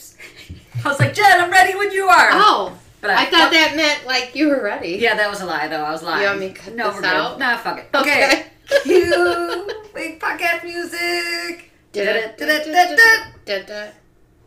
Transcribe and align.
oops. 0.00 0.16
I 0.84 0.88
was 0.88 0.98
like, 0.98 1.14
Jen, 1.14 1.40
I'm 1.40 1.50
ready 1.50 1.76
when 1.76 1.92
you 1.92 2.06
are. 2.06 2.28
Oh, 2.32 2.78
But 3.00 3.10
I 3.10 3.26
thought 3.26 3.52
that 3.52 3.76
meant 3.76 4.06
like 4.06 4.34
you 4.34 4.48
were 4.48 4.62
ready. 4.62 4.96
Yeah, 5.00 5.14
that 5.16 5.30
was 5.30 5.40
a 5.40 5.46
lie, 5.46 5.68
though. 5.68 5.82
I 5.82 5.90
was 5.92 6.02
lying. 6.02 6.22
You 6.22 6.28
want 6.28 6.40
me 6.40 6.50
cut 6.50 6.74
no, 6.74 6.86
this 6.86 6.96
we're 6.96 7.02
good. 7.02 7.38
Nah, 7.38 7.56
fuck 7.58 7.78
it. 7.78 7.88
Okay. 7.94 8.46
Cue 8.82 9.70
big 9.92 10.20
podcast 10.20 10.64
music. 10.64 11.70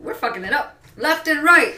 We're 0.00 0.14
fucking 0.14 0.44
it 0.44 0.52
up 0.52 0.82
left 0.96 1.28
and 1.28 1.44
right. 1.44 1.74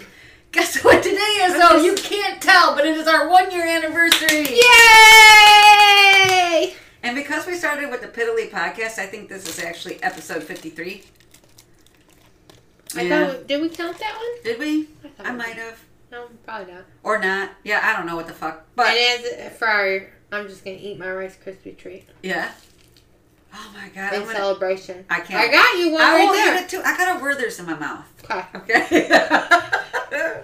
Guess 0.52 0.82
what 0.84 1.02
today 1.02 1.16
is, 1.16 1.54
though? 1.54 1.82
You 1.82 1.94
can't 1.94 2.40
tell, 2.40 2.74
but 2.74 2.86
it 2.86 2.96
is 2.96 3.08
our 3.08 3.28
one 3.28 3.50
year 3.50 3.66
anniversary. 3.66 4.46
Yay! 4.48 4.62
And 7.02 7.14
because 7.16 7.46
we 7.46 7.54
started 7.54 7.90
with 7.90 8.00
the 8.00 8.08
Piddly 8.08 8.48
podcast, 8.50 8.98
I 8.98 9.06
think 9.06 9.28
this 9.28 9.46
is 9.48 9.58
actually 9.62 10.02
episode 10.02 10.42
53. 10.42 11.02
I 12.94 13.02
Yeah. 13.02 13.26
thought, 13.26 13.46
did 13.46 13.60
we 13.62 13.68
count 13.68 13.98
that 13.98 14.14
one? 14.16 14.42
Did 14.44 14.58
we? 14.58 14.82
thought 14.84 15.26
I 15.26 15.30
we 15.32 15.36
might 15.38 15.46
did. 15.54 15.56
have. 15.56 15.78
No, 16.12 16.26
probably 16.44 16.72
not. 16.72 16.84
Or 17.02 17.18
not. 17.18 17.50
Yeah, 17.64 17.80
I 17.82 17.96
don't 17.96 18.06
know 18.06 18.14
what 18.16 18.26
the 18.28 18.32
fuck. 18.32 18.64
But, 18.76 18.88
and 18.88 19.24
as 19.24 19.58
for 19.58 19.66
our, 19.66 20.06
I'm 20.32 20.46
just 20.48 20.64
gonna 20.64 20.76
eat 20.80 20.98
my 20.98 21.10
Rice 21.10 21.36
Krispie 21.44 21.76
treat 21.76 22.04
yeah. 22.22 22.50
Oh 23.54 23.70
my 23.74 23.88
god. 23.88 24.12
in 24.14 24.20
gonna, 24.22 24.34
celebration. 24.34 25.04
I 25.08 25.20
can't. 25.20 25.40
I 25.40 25.50
got 25.50 25.78
you 25.78 25.92
one 25.92 26.02
I 26.02 26.16
right 26.18 26.32
there. 26.32 26.62
it 26.62 26.68
too. 26.68 26.82
I 26.84 26.96
got 26.96 27.16
a 27.16 27.22
Werther's 27.22 27.58
in 27.58 27.66
my 27.66 27.74
mouth. 27.74 28.04
Okay. 28.24 28.44
Okay. 28.54 29.08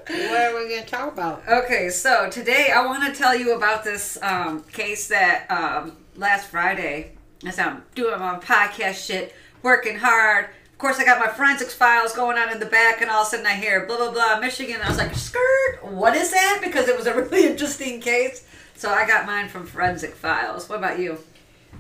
What 0.05 0.41
are 0.41 0.57
we 0.59 0.69
gonna 0.75 0.85
talk 0.87 1.13
about? 1.13 1.43
okay, 1.49 1.89
so 1.89 2.29
today 2.29 2.71
I 2.75 2.85
want 2.85 3.05
to 3.13 3.19
tell 3.19 3.35
you 3.37 3.55
about 3.57 3.85
this 3.85 4.19
um, 4.23 4.63
case 4.65 5.09
that 5.09 5.47
um, 5.51 5.97
last 6.17 6.49
Friday, 6.49 7.13
as 7.47 7.59
I'm 7.59 7.83
doing 7.95 8.19
my 8.19 8.39
podcast 8.39 9.07
shit, 9.07 9.35
working 9.63 9.97
hard. 9.99 10.49
Of 10.83 10.89
course, 10.89 10.99
I 10.99 11.05
got 11.05 11.21
my 11.21 11.29
forensics 11.29 11.75
files 11.75 12.13
going 12.13 12.37
on 12.37 12.51
in 12.51 12.59
the 12.59 12.67
back, 12.67 13.01
and 13.01 13.09
all 13.09 13.21
of 13.21 13.29
a 13.29 13.31
sudden 13.31 13.47
I 13.47 13.55
hear 13.55 13.87
blah 13.87 13.99
blah 13.99 14.11
blah 14.11 14.41
Michigan. 14.41 14.81
I 14.83 14.89
was 14.89 14.99
like, 14.99 15.15
skirt, 15.15 15.79
what 15.81 16.17
is 16.17 16.33
that? 16.33 16.59
Because 16.61 16.89
it 16.89 16.97
was 16.97 17.07
a 17.07 17.15
really 17.23 17.47
interesting 17.47 18.01
case. 18.01 18.45
So 18.75 18.91
I 18.91 19.07
got 19.07 19.25
mine 19.25 19.49
from 19.49 19.65
forensic 19.65 20.13
files. 20.13 20.69
What 20.69 20.79
about 20.79 20.99
you? 20.99 21.19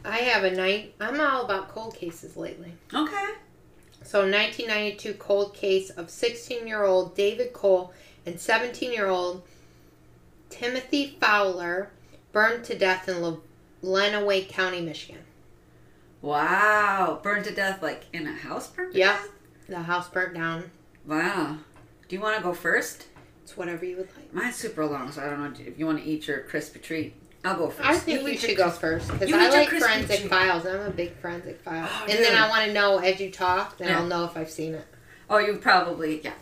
I 0.04 0.18
have 0.18 0.44
a 0.44 0.52
night. 0.54 0.94
I'm 1.00 1.20
all 1.20 1.44
about 1.44 1.70
cold 1.70 1.96
cases 1.96 2.36
lately. 2.36 2.74
Okay. 2.94 3.30
So, 4.04 4.20
1992 4.20 5.14
cold 5.14 5.52
case 5.52 5.90
of 5.90 6.08
16 6.08 6.68
year 6.68 6.84
old 6.84 7.16
David 7.16 7.52
Cole 7.52 7.92
and 8.24 8.38
17 8.38 8.92
year 8.92 9.08
old 9.08 9.42
Timothy 10.48 11.16
Fowler 11.20 11.90
burned 12.30 12.62
to 12.66 12.78
death 12.78 13.08
in 13.08 13.20
Le- 13.20 13.40
Lenawee 13.82 14.48
County, 14.48 14.80
Michigan. 14.80 15.22
Wow, 16.22 17.18
burned 17.22 17.44
to 17.46 17.52
death 17.52 17.82
like 17.82 18.04
in 18.12 18.26
a 18.28 18.32
house 18.32 18.68
burned. 18.70 18.92
to 18.94 18.98
Yeah. 18.98 19.12
death? 19.12 19.28
The 19.68 19.80
house 19.82 20.08
burnt 20.08 20.34
down. 20.34 20.70
Wow. 21.06 21.58
Do 22.08 22.16
you 22.16 22.22
want 22.22 22.36
to 22.36 22.42
go 22.42 22.54
first? 22.54 23.06
It's 23.42 23.56
whatever 23.56 23.84
you 23.84 23.96
would 23.96 24.08
like. 24.16 24.32
Mine's 24.32 24.54
super 24.56 24.86
long, 24.86 25.10
so 25.10 25.20
I 25.22 25.26
don't 25.28 25.40
know 25.42 25.52
if 25.66 25.78
you 25.78 25.84
want 25.84 25.98
to 25.98 26.04
eat 26.08 26.28
your 26.28 26.40
crispy 26.40 26.78
treat. 26.78 27.14
I'll 27.44 27.56
go 27.56 27.68
first. 27.70 27.88
I 27.88 27.98
think 27.98 28.22
you, 28.28 28.38
should 28.38 28.56
go 28.56 28.70
first 28.70 29.10
because 29.10 29.32
I 29.32 29.48
like 29.50 29.68
forensic 29.68 30.20
treat. 30.20 30.30
files. 30.30 30.64
I'm 30.64 30.80
a 30.80 30.90
big 30.90 31.16
forensic 31.16 31.60
file. 31.60 31.88
Oh, 31.90 32.06
and 32.08 32.18
then. 32.24 32.36
I 32.36 32.48
want 32.48 32.66
to 32.66 32.72
know 32.72 32.98
as 32.98 33.20
you 33.20 33.32
talk, 33.32 33.78
then 33.78 33.88
Yeah. 33.88 33.98
I'll 33.98 34.06
know 34.06 34.24
if 34.24 34.36
I've 34.36 34.50
seen 34.50 34.74
it. 34.74 34.86
Oh, 35.28 35.38
you 35.38 35.54
probably 35.56 36.20
yeah. 36.22 36.34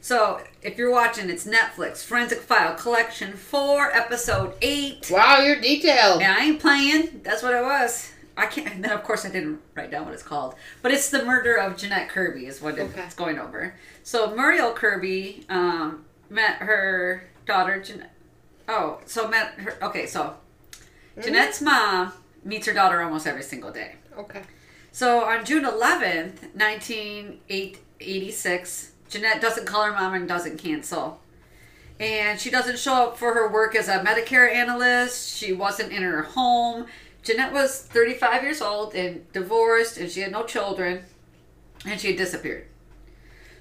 So 0.00 0.40
if 0.62 0.78
you're 0.78 0.90
watching, 0.90 1.28
it's 1.28 1.46
Netflix 1.46 2.02
Forensic 2.02 2.40
File 2.40 2.74
Collection 2.74 3.34
Four, 3.34 3.90
Episode 3.94 4.54
Eight. 4.62 5.10
Wow, 5.10 5.40
you're 5.40 5.60
detailed. 5.60 6.20
Yeah, 6.22 6.36
I 6.38 6.44
ain't 6.44 6.60
playing. 6.60 7.20
That's 7.22 7.42
what 7.42 7.52
it 7.52 7.62
was. 7.62 8.12
I 8.36 8.46
can't. 8.46 8.74
And 8.74 8.84
then 8.84 8.92
of 8.92 9.02
course 9.02 9.24
I 9.24 9.30
didn't 9.30 9.60
write 9.74 9.90
down 9.90 10.04
what 10.04 10.14
it's 10.14 10.22
called, 10.22 10.54
but 10.82 10.92
it's 10.92 11.08
the 11.10 11.24
murder 11.24 11.56
of 11.56 11.76
Jeanette 11.76 12.08
Kirby 12.10 12.46
is 12.46 12.60
what 12.60 12.78
Okay. 12.78 13.00
it's 13.02 13.14
going 13.14 13.38
over. 13.38 13.74
So 14.02 14.34
Muriel 14.34 14.72
Kirby 14.72 15.46
um, 15.48 16.04
met 16.28 16.56
her 16.56 17.28
daughter 17.46 17.80
Jeanette. 17.82 18.12
Oh, 18.68 18.98
so 19.06 19.28
met 19.28 19.52
her. 19.54 19.76
Okay, 19.82 20.06
so 20.06 20.34
Jeanette's 21.22 21.62
mom 21.62 22.12
meets 22.44 22.66
her 22.66 22.74
daughter 22.74 23.00
almost 23.00 23.26
every 23.26 23.42
single 23.42 23.70
day. 23.70 23.94
Okay. 24.18 24.42
So 24.92 25.24
on 25.24 25.44
June 25.44 25.64
11th, 25.64 26.42
1986, 26.54 28.92
Jeanette 29.08 29.40
doesn't 29.40 29.66
call 29.66 29.84
her 29.84 29.92
mom 29.92 30.14
and 30.14 30.28
doesn't 30.28 30.58
cancel. 30.58 31.20
And 31.98 32.38
she 32.38 32.50
doesn't 32.50 32.78
show 32.78 33.08
up 33.08 33.18
for 33.18 33.32
her 33.34 33.50
work 33.50 33.74
as 33.74 33.88
a 33.88 33.98
Medicare 34.00 34.52
analyst. 34.52 35.34
She 35.36 35.52
wasn't 35.52 35.92
in 35.92 36.02
her 36.02 36.22
home. 36.22 36.86
Jeanette 37.26 37.52
was 37.52 37.80
35 37.80 38.44
years 38.44 38.62
old 38.62 38.94
and 38.94 39.30
divorced, 39.32 39.98
and 39.98 40.08
she 40.08 40.20
had 40.20 40.30
no 40.30 40.44
children, 40.44 41.02
and 41.84 42.00
she 42.00 42.06
had 42.08 42.16
disappeared. 42.16 42.68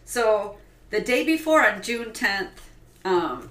So 0.04 0.58
the 0.92 1.02
day 1.02 1.26
before, 1.26 1.68
on 1.68 1.82
June 1.82 2.12
10th, 2.12 2.50
um, 3.04 3.50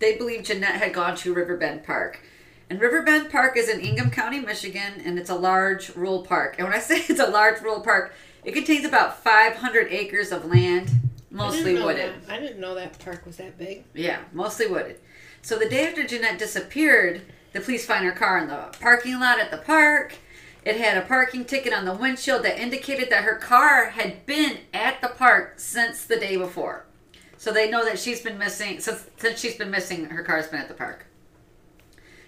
they 0.00 0.16
believe 0.16 0.44
Jeanette 0.44 0.76
had 0.76 0.92
gone 0.92 1.16
to 1.16 1.32
Riverbend 1.32 1.82
Park. 1.82 2.20
And 2.68 2.78
Riverbend 2.78 3.30
Park 3.30 3.56
is 3.56 3.70
in 3.70 3.80
Ingham 3.80 4.10
County, 4.10 4.38
Michigan, 4.38 5.00
and 5.02 5.18
it's 5.18 5.30
a 5.30 5.34
large 5.34 5.96
rural 5.96 6.22
park. 6.22 6.56
And 6.58 6.68
when 6.68 6.76
I 6.76 6.80
say 6.80 6.96
it's 6.96 7.18
a 7.20 7.30
large 7.30 7.62
rural 7.62 7.80
park, 7.80 8.12
it 8.44 8.52
contains 8.52 8.84
about 8.84 9.22
500 9.22 9.90
acres 9.90 10.30
of 10.30 10.44
land, 10.44 10.90
I 10.90 11.34
mostly 11.34 11.72
know 11.72 11.86
wooded. 11.86 12.12
that. 12.26 12.34
I 12.34 12.38
didn't 12.38 12.60
know 12.60 12.74
that 12.74 12.98
park 12.98 13.24
was 13.24 13.38
that 13.38 13.56
big. 13.56 13.84
Yeah, 13.94 14.18
mostly 14.34 14.66
wooded. 14.66 15.00
So 15.40 15.58
the 15.58 15.70
day 15.70 15.86
after 15.88 16.06
Jeanette 16.06 16.38
disappeared, 16.38 17.22
the 17.54 17.60
police 17.60 17.86
find 17.86 18.04
her 18.04 18.12
car 18.12 18.36
in 18.38 18.48
the 18.48 18.76
parking 18.80 19.18
lot 19.18 19.40
at 19.40 19.50
the 19.50 19.58
park. 19.58 20.16
It 20.64 20.76
had 20.76 20.98
a 20.98 21.02
parking 21.06 21.44
ticket 21.44 21.72
on 21.72 21.84
the 21.84 21.94
windshield 21.94 22.42
that 22.44 22.58
indicated 22.58 23.08
that 23.10 23.24
her 23.24 23.36
car 23.36 23.90
had 23.90 24.26
been 24.26 24.58
at 24.74 25.00
the 25.00 25.08
park 25.08 25.54
since 25.56 26.04
the 26.04 26.16
day 26.16 26.36
before. 26.36 26.84
So 27.38 27.52
they 27.52 27.70
know 27.70 27.84
that 27.84 27.98
she's 27.98 28.20
been 28.20 28.38
missing 28.38 28.80
since 28.80 29.06
since 29.16 29.40
she's 29.40 29.56
been 29.56 29.70
missing, 29.70 30.06
her 30.06 30.22
car's 30.22 30.48
been 30.48 30.60
at 30.60 30.68
the 30.68 30.74
park. 30.74 31.06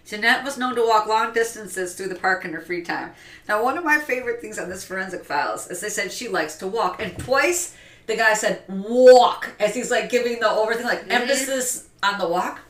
Jeanette 0.06 0.44
was 0.44 0.56
known 0.56 0.76
to 0.76 0.86
walk 0.86 1.08
long 1.08 1.32
distances 1.32 1.94
through 1.94 2.08
the 2.08 2.14
park 2.14 2.44
in 2.44 2.52
her 2.52 2.60
free 2.60 2.82
time. 2.82 3.10
Now, 3.48 3.64
one 3.64 3.76
of 3.76 3.84
my 3.84 3.98
favorite 3.98 4.40
things 4.40 4.56
on 4.56 4.68
this 4.68 4.84
forensic 4.84 5.24
files 5.24 5.68
is 5.68 5.80
they 5.80 5.88
said 5.88 6.12
she 6.12 6.28
likes 6.28 6.54
to 6.58 6.68
walk, 6.68 7.02
and 7.02 7.18
twice 7.18 7.74
the 8.06 8.16
guy 8.16 8.34
said 8.34 8.62
walk 8.68 9.50
as 9.58 9.74
he's 9.74 9.90
like 9.90 10.08
giving 10.08 10.38
the 10.38 10.48
over 10.48 10.74
thing, 10.74 10.86
like 10.86 11.00
mm-hmm. 11.00 11.10
emphasis 11.10 11.88
on 12.04 12.20
the 12.20 12.28
walk. 12.28 12.60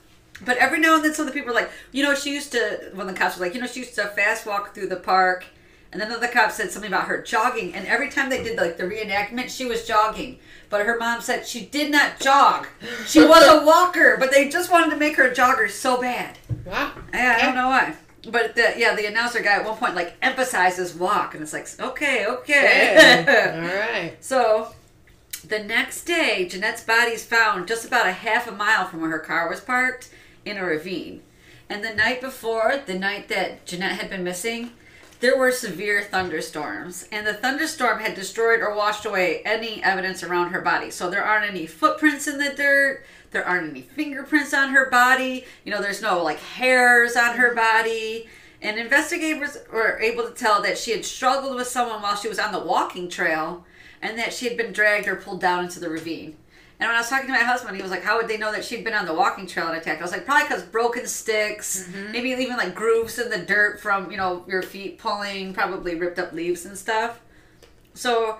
But 0.44 0.58
every 0.58 0.78
now 0.78 0.96
and 0.96 1.04
then, 1.04 1.14
some 1.14 1.26
of 1.26 1.32
the 1.32 1.38
people 1.38 1.52
are 1.52 1.60
like, 1.60 1.70
you 1.92 2.02
know, 2.02 2.14
she 2.14 2.32
used 2.32 2.52
to. 2.52 2.90
When 2.94 3.06
the 3.06 3.12
cops 3.12 3.38
were 3.38 3.46
like, 3.46 3.54
you 3.54 3.60
know, 3.60 3.66
she 3.66 3.80
used 3.80 3.94
to 3.94 4.04
fast 4.08 4.46
walk 4.46 4.74
through 4.74 4.88
the 4.88 4.96
park, 4.96 5.46
and 5.92 6.00
then 6.00 6.20
the 6.20 6.28
cops 6.28 6.56
said 6.56 6.70
something 6.70 6.92
about 6.92 7.06
her 7.06 7.22
jogging, 7.22 7.74
and 7.74 7.86
every 7.86 8.10
time 8.10 8.28
they 8.28 8.42
did 8.42 8.58
like 8.58 8.76
the 8.76 8.84
reenactment, 8.84 9.48
she 9.48 9.64
was 9.64 9.86
jogging. 9.86 10.38
But 10.68 10.84
her 10.84 10.98
mom 10.98 11.20
said 11.20 11.46
she 11.46 11.64
did 11.64 11.90
not 11.90 12.20
jog. 12.20 12.66
She 13.06 13.20
was 13.20 13.46
a 13.46 13.64
walker, 13.66 14.16
but 14.18 14.30
they 14.30 14.48
just 14.48 14.70
wanted 14.70 14.90
to 14.90 14.96
make 14.96 15.16
her 15.16 15.28
a 15.30 15.34
jogger 15.34 15.70
so 15.70 16.00
bad. 16.00 16.38
Wow. 16.64 16.92
Yeah, 17.14 17.38
I 17.40 17.46
don't 17.46 17.54
know 17.54 17.68
why. 17.68 17.94
But 18.28 18.56
the, 18.56 18.74
yeah, 18.76 18.96
the 18.96 19.06
announcer 19.06 19.40
guy 19.40 19.54
at 19.54 19.64
one 19.64 19.76
point 19.76 19.94
like 19.94 20.16
emphasizes 20.20 20.94
walk, 20.94 21.34
and 21.34 21.42
it's 21.42 21.52
like, 21.52 21.68
okay, 21.80 22.26
okay. 22.26 23.54
All 23.54 23.78
right. 23.78 24.16
so 24.22 24.74
the 25.46 25.60
next 25.60 26.04
day, 26.04 26.46
Jeanette's 26.48 26.82
body 26.82 27.12
is 27.12 27.24
found 27.24 27.68
just 27.68 27.86
about 27.86 28.06
a 28.06 28.12
half 28.12 28.48
a 28.48 28.52
mile 28.52 28.86
from 28.86 29.00
where 29.00 29.10
her 29.10 29.18
car 29.20 29.48
was 29.48 29.60
parked 29.60 30.10
in 30.46 30.56
a 30.56 30.64
ravine. 30.64 31.22
And 31.68 31.84
the 31.84 31.94
night 31.94 32.20
before, 32.20 32.80
the 32.86 32.98
night 32.98 33.28
that 33.28 33.66
Jeanette 33.66 34.00
had 34.00 34.08
been 34.08 34.24
missing, 34.24 34.70
there 35.18 35.36
were 35.36 35.50
severe 35.50 36.02
thunderstorms, 36.02 37.08
and 37.10 37.26
the 37.26 37.34
thunderstorm 37.34 38.00
had 38.00 38.14
destroyed 38.14 38.60
or 38.60 38.74
washed 38.74 39.06
away 39.06 39.42
any 39.44 39.82
evidence 39.82 40.22
around 40.22 40.50
her 40.50 40.60
body. 40.60 40.90
So 40.90 41.08
there 41.08 41.24
aren't 41.24 41.50
any 41.50 41.66
footprints 41.66 42.28
in 42.28 42.38
the 42.38 42.54
dirt. 42.54 43.02
There 43.30 43.44
aren't 43.44 43.70
any 43.70 43.80
fingerprints 43.80 44.52
on 44.54 44.70
her 44.70 44.90
body. 44.90 45.44
You 45.64 45.72
know, 45.72 45.80
there's 45.80 46.02
no 46.02 46.22
like 46.22 46.38
hairs 46.38 47.16
on 47.16 47.36
her 47.36 47.54
body. 47.54 48.28
And 48.60 48.78
investigators 48.78 49.58
were 49.72 49.98
able 49.98 50.28
to 50.28 50.34
tell 50.34 50.62
that 50.62 50.78
she 50.78 50.92
had 50.92 51.04
struggled 51.04 51.56
with 51.56 51.66
someone 51.66 52.02
while 52.02 52.16
she 52.16 52.28
was 52.28 52.38
on 52.38 52.52
the 52.52 52.58
walking 52.58 53.08
trail 53.08 53.64
and 54.02 54.18
that 54.18 54.32
she 54.32 54.46
had 54.46 54.56
been 54.56 54.72
dragged 54.72 55.08
or 55.08 55.16
pulled 55.16 55.40
down 55.40 55.64
into 55.64 55.80
the 55.80 55.90
ravine. 55.90 56.36
And 56.78 56.88
when 56.88 56.94
I 56.94 57.00
was 57.00 57.08
talking 57.08 57.26
to 57.26 57.32
my 57.32 57.38
husband, 57.38 57.76
he 57.76 57.82
was 57.82 57.90
like, 57.90 58.02
How 58.02 58.16
would 58.18 58.28
they 58.28 58.36
know 58.36 58.52
that 58.52 58.64
she'd 58.64 58.84
been 58.84 58.92
on 58.94 59.06
the 59.06 59.14
walking 59.14 59.46
trail 59.46 59.68
and 59.68 59.76
attacked? 59.76 60.00
I 60.00 60.04
was 60.04 60.12
like, 60.12 60.26
Probably 60.26 60.44
because 60.46 60.62
broken 60.62 61.06
sticks, 61.06 61.88
mm-hmm. 61.88 62.12
maybe 62.12 62.30
even 62.30 62.56
like 62.56 62.74
grooves 62.74 63.18
in 63.18 63.30
the 63.30 63.38
dirt 63.38 63.80
from, 63.80 64.10
you 64.10 64.16
know, 64.16 64.44
your 64.46 64.62
feet 64.62 64.98
pulling, 64.98 65.54
probably 65.54 65.94
ripped 65.94 66.18
up 66.18 66.32
leaves 66.32 66.66
and 66.66 66.76
stuff. 66.76 67.20
So 67.94 68.38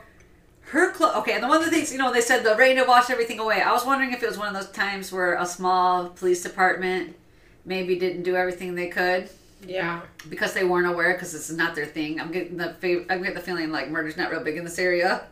her 0.71 0.91
clothes, 0.93 1.15
okay, 1.17 1.33
and 1.33 1.43
the 1.43 1.49
one 1.49 1.59
of 1.59 1.65
the 1.65 1.71
things, 1.71 1.93
you 1.93 1.99
know, 1.99 2.13
they 2.13 2.21
said 2.21 2.43
the 2.45 2.57
rain 2.57 2.77
had 2.77 2.89
washed 2.89 3.11
everything 3.11 3.39
away. 3.39 3.63
I 3.63 3.73
was 3.73 3.87
wondering 3.87 4.13
if 4.13 4.23
it 4.23 4.29
was 4.29 4.37
one 4.37 4.49
of 4.49 4.55
those 4.55 4.71
times 4.73 5.13
where 5.13 5.35
a 5.37 5.47
small 5.47 6.09
police 6.11 6.43
department 6.43 7.17
maybe 7.65 7.97
didn't 7.99 8.23
do 8.25 8.37
everything 8.37 8.75
they 8.75 8.89
could 8.89 9.31
Yeah. 9.67 10.03
because 10.29 10.55
they 10.55 10.65
weren't 10.65 10.87
aware 10.87 11.13
because 11.15 11.33
this 11.33 11.49
is 11.49 11.57
not 11.57 11.75
their 11.75 11.87
thing. 11.87 12.21
I'm 12.21 12.33
getting 12.33 12.57
the 12.57 12.77
fav- 12.81 13.07
I'm 13.09 13.21
getting 13.21 13.35
the 13.35 13.41
feeling 13.41 13.71
like 13.71 13.91
murder's 13.91 14.17
not 14.17 14.31
real 14.31 14.41
big 14.43 14.57
in 14.57 14.65
this 14.65 14.79
area. 14.79 15.23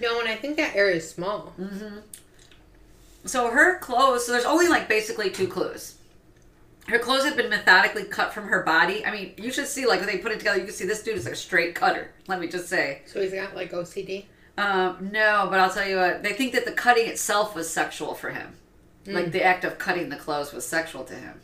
No, 0.00 0.20
and 0.20 0.28
I 0.28 0.36
think 0.36 0.56
that 0.56 0.74
area 0.74 0.96
is 0.96 1.08
small. 1.10 1.52
Mm-hmm. 1.60 1.98
So 3.26 3.50
her 3.50 3.78
clothes, 3.78 4.26
so 4.26 4.32
there's 4.32 4.44
only 4.44 4.68
like 4.68 4.88
basically 4.88 5.30
two 5.30 5.48
clues. 5.48 5.96
Her 6.88 6.98
clothes 6.98 7.24
have 7.24 7.36
been 7.36 7.50
methodically 7.50 8.04
cut 8.04 8.32
from 8.32 8.46
her 8.48 8.62
body. 8.62 9.04
I 9.04 9.10
mean, 9.10 9.34
you 9.36 9.50
should 9.50 9.66
see 9.66 9.86
like 9.86 9.98
when 10.00 10.08
they 10.08 10.18
put 10.18 10.32
it 10.32 10.38
together, 10.38 10.58
you 10.58 10.66
can 10.66 10.74
see 10.74 10.86
this 10.86 11.02
dude 11.02 11.16
is 11.16 11.24
like 11.24 11.34
a 11.34 11.36
straight 11.36 11.74
cutter. 11.74 12.12
Let 12.28 12.40
me 12.40 12.46
just 12.46 12.68
say. 12.68 13.02
So 13.06 13.20
he's 13.20 13.32
got 13.32 13.56
like 13.56 13.72
OCD. 13.72 14.26
Um, 14.56 15.10
no, 15.12 15.48
but 15.50 15.58
I'll 15.58 15.72
tell 15.72 15.86
you 15.86 15.96
what. 15.96 16.22
They 16.22 16.32
think 16.32 16.52
that 16.54 16.64
the 16.64 16.72
cutting 16.72 17.08
itself 17.08 17.54
was 17.54 17.68
sexual 17.68 18.14
for 18.14 18.30
him. 18.30 18.54
Like 19.06 19.30
the 19.30 19.44
act 19.44 19.64
of 19.64 19.78
cutting 19.78 20.08
the 20.08 20.16
clothes 20.16 20.52
was 20.52 20.66
sexual 20.66 21.04
to 21.04 21.14
him. 21.14 21.40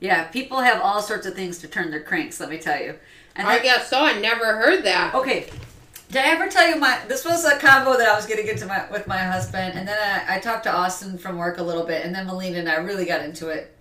Yeah, 0.00 0.24
people 0.28 0.60
have 0.60 0.80
all 0.80 1.02
sorts 1.02 1.26
of 1.26 1.34
things 1.34 1.58
to 1.58 1.68
turn 1.68 1.90
their 1.90 2.02
cranks. 2.02 2.40
Let 2.40 2.48
me 2.48 2.58
tell 2.58 2.80
you. 2.80 2.96
And 3.36 3.46
I 3.46 3.58
guess 3.58 3.90
so. 3.90 4.00
I 4.00 4.18
never 4.18 4.56
heard 4.56 4.84
that. 4.84 5.14
Okay. 5.14 5.50
Did 6.10 6.24
I 6.24 6.28
ever 6.30 6.48
tell 6.48 6.68
you 6.68 6.76
my? 6.76 6.98
This 7.06 7.24
was 7.24 7.44
a 7.44 7.56
combo 7.58 7.96
that 7.96 8.08
I 8.08 8.16
was 8.16 8.26
getting 8.26 8.48
into 8.48 8.66
my 8.66 8.90
with 8.90 9.06
my 9.06 9.18
husband, 9.18 9.78
and 9.78 9.86
then 9.86 9.96
I, 10.28 10.36
I 10.36 10.38
talked 10.40 10.64
to 10.64 10.72
Austin 10.72 11.18
from 11.18 11.38
work 11.38 11.58
a 11.58 11.62
little 11.62 11.84
bit, 11.86 12.04
and 12.04 12.12
then 12.14 12.26
Melina 12.26 12.58
and 12.58 12.68
I 12.68 12.76
really 12.76 13.04
got 13.04 13.22
into 13.22 13.48
it. 13.48 13.76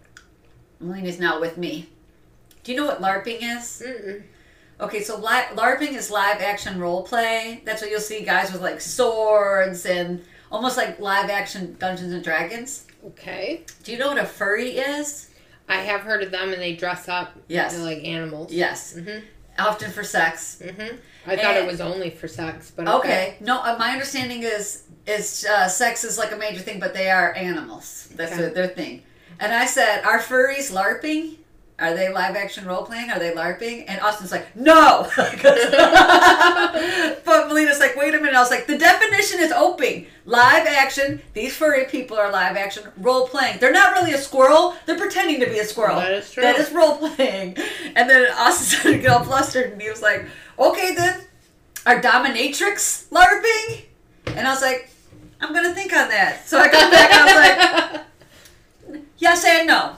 Melina's 0.79 1.19
now 1.19 1.39
with 1.41 1.57
me. 1.57 1.89
Do 2.63 2.71
you 2.71 2.77
know 2.77 2.85
what 2.85 3.01
LARPing 3.01 3.39
is? 3.41 3.81
Mm-mm. 3.85 4.21
Okay, 4.79 5.01
so 5.01 5.17
li- 5.17 5.49
LARPing 5.55 5.93
is 5.93 6.11
live 6.11 6.39
action 6.39 6.79
role 6.79 7.03
play. 7.03 7.61
That's 7.65 7.81
what 7.81 7.89
you'll 7.89 7.99
see 7.99 8.23
guys 8.23 8.51
with 8.51 8.61
like 8.61 8.79
swords 8.79 9.85
and 9.85 10.23
almost 10.51 10.77
like 10.77 10.99
live 10.99 11.29
action 11.29 11.75
Dungeons 11.79 12.13
and 12.13 12.23
Dragons. 12.23 12.85
Okay. 13.07 13.63
Do 13.83 13.91
you 13.91 13.97
know 13.97 14.09
what 14.09 14.17
a 14.19 14.25
furry 14.25 14.77
is? 14.77 15.31
I 15.67 15.77
have 15.77 16.01
heard 16.01 16.21
of 16.23 16.29
them, 16.31 16.53
and 16.53 16.61
they 16.61 16.75
dress 16.75 17.07
up. 17.09 17.33
Yes. 17.47 17.73
They're 17.75 17.83
like 17.83 18.03
animals. 18.05 18.53
Yes, 18.53 18.93
Mhm. 18.95 19.23
Often 19.59 19.91
for 19.91 20.03
sex. 20.03 20.57
Mhm. 20.63 20.97
I 21.27 21.35
thought 21.35 21.57
it 21.57 21.65
was 21.67 21.81
only 21.81 22.09
for 22.09 22.27
sex, 22.27 22.71
but 22.75 22.87
Okay. 22.87 23.35
No, 23.39 23.59
uh, 23.61 23.75
my 23.77 23.91
understanding 23.91 24.43
is 24.43 24.83
is 25.07 25.45
uh, 25.45 25.67
sex 25.67 26.03
is 26.03 26.17
like 26.19 26.31
a 26.31 26.35
major 26.37 26.59
thing, 26.61 26.79
but 26.79 26.93
they 26.93 27.09
are 27.09 27.33
animals. 27.33 28.07
That's 28.15 28.31
Okay. 28.33 28.41
their, 28.41 28.49
their 28.51 28.67
thing. 28.67 29.01
And 29.39 29.53
I 29.53 29.65
said, 29.65 30.03
"Are 30.03 30.19
furries 30.19 30.71
LARPing? 30.71 31.37
Are 31.79 31.93
they 31.93 32.11
live 32.11 32.35
action 32.35 32.65
role 32.65 32.83
playing? 32.83 33.09
Are 33.11 33.19
they 33.19 33.31
LARPing?" 33.31 33.85
And 33.87 34.01
Austin's 34.01 34.31
like, 34.31 34.55
"No." 34.55 35.09
but 35.17 35.37
Melina's 37.47 37.79
like, 37.79 37.95
"Wait 37.95 38.13
a 38.13 38.17
minute." 38.17 38.35
I 38.35 38.39
was 38.39 38.49
like, 38.49 38.67
"The 38.67 38.77
definition 38.77 39.39
is 39.39 39.51
open. 39.51 40.07
Live 40.25 40.67
action. 40.67 41.21
These 41.33 41.55
furry 41.55 41.85
people 41.85 42.17
are 42.17 42.31
live 42.31 42.57
action 42.57 42.83
role 42.97 43.27
playing. 43.27 43.59
They're 43.59 43.71
not 43.71 43.93
really 43.93 44.13
a 44.13 44.17
squirrel. 44.17 44.75
They're 44.85 44.97
pretending 44.97 45.39
to 45.39 45.47
be 45.47 45.59
a 45.59 45.65
squirrel. 45.65 45.95
That 45.97 46.13
is 46.13 46.31
true. 46.31 46.43
That 46.43 46.57
is 46.57 46.71
role 46.71 46.97
playing." 46.97 47.57
And 47.95 48.09
then 48.09 48.31
Austin 48.37 48.65
started 48.79 48.97
to 48.97 49.01
get 49.01 49.11
all 49.11 49.23
flustered, 49.23 49.71
and 49.71 49.81
he 49.81 49.89
was 49.89 50.01
like, 50.01 50.25
"Okay, 50.57 50.95
then." 50.95 51.25
are 51.85 52.01
dominatrix 52.01 53.07
LARPing? 53.09 53.81
And 54.27 54.47
I 54.47 54.51
was 54.51 54.61
like, 54.61 54.89
I'm 55.41 55.53
gonna 55.53 55.73
think 55.73 55.93
on 55.93 56.09
that. 56.09 56.47
So 56.47 56.59
I 56.59 56.69
got 56.69 56.91
back 56.91 57.11
and 57.11 57.19
I 57.19 58.03
was 58.85 58.93
like, 58.95 59.03
yes 59.17 59.45
and 59.45 59.67
no. 59.67 59.95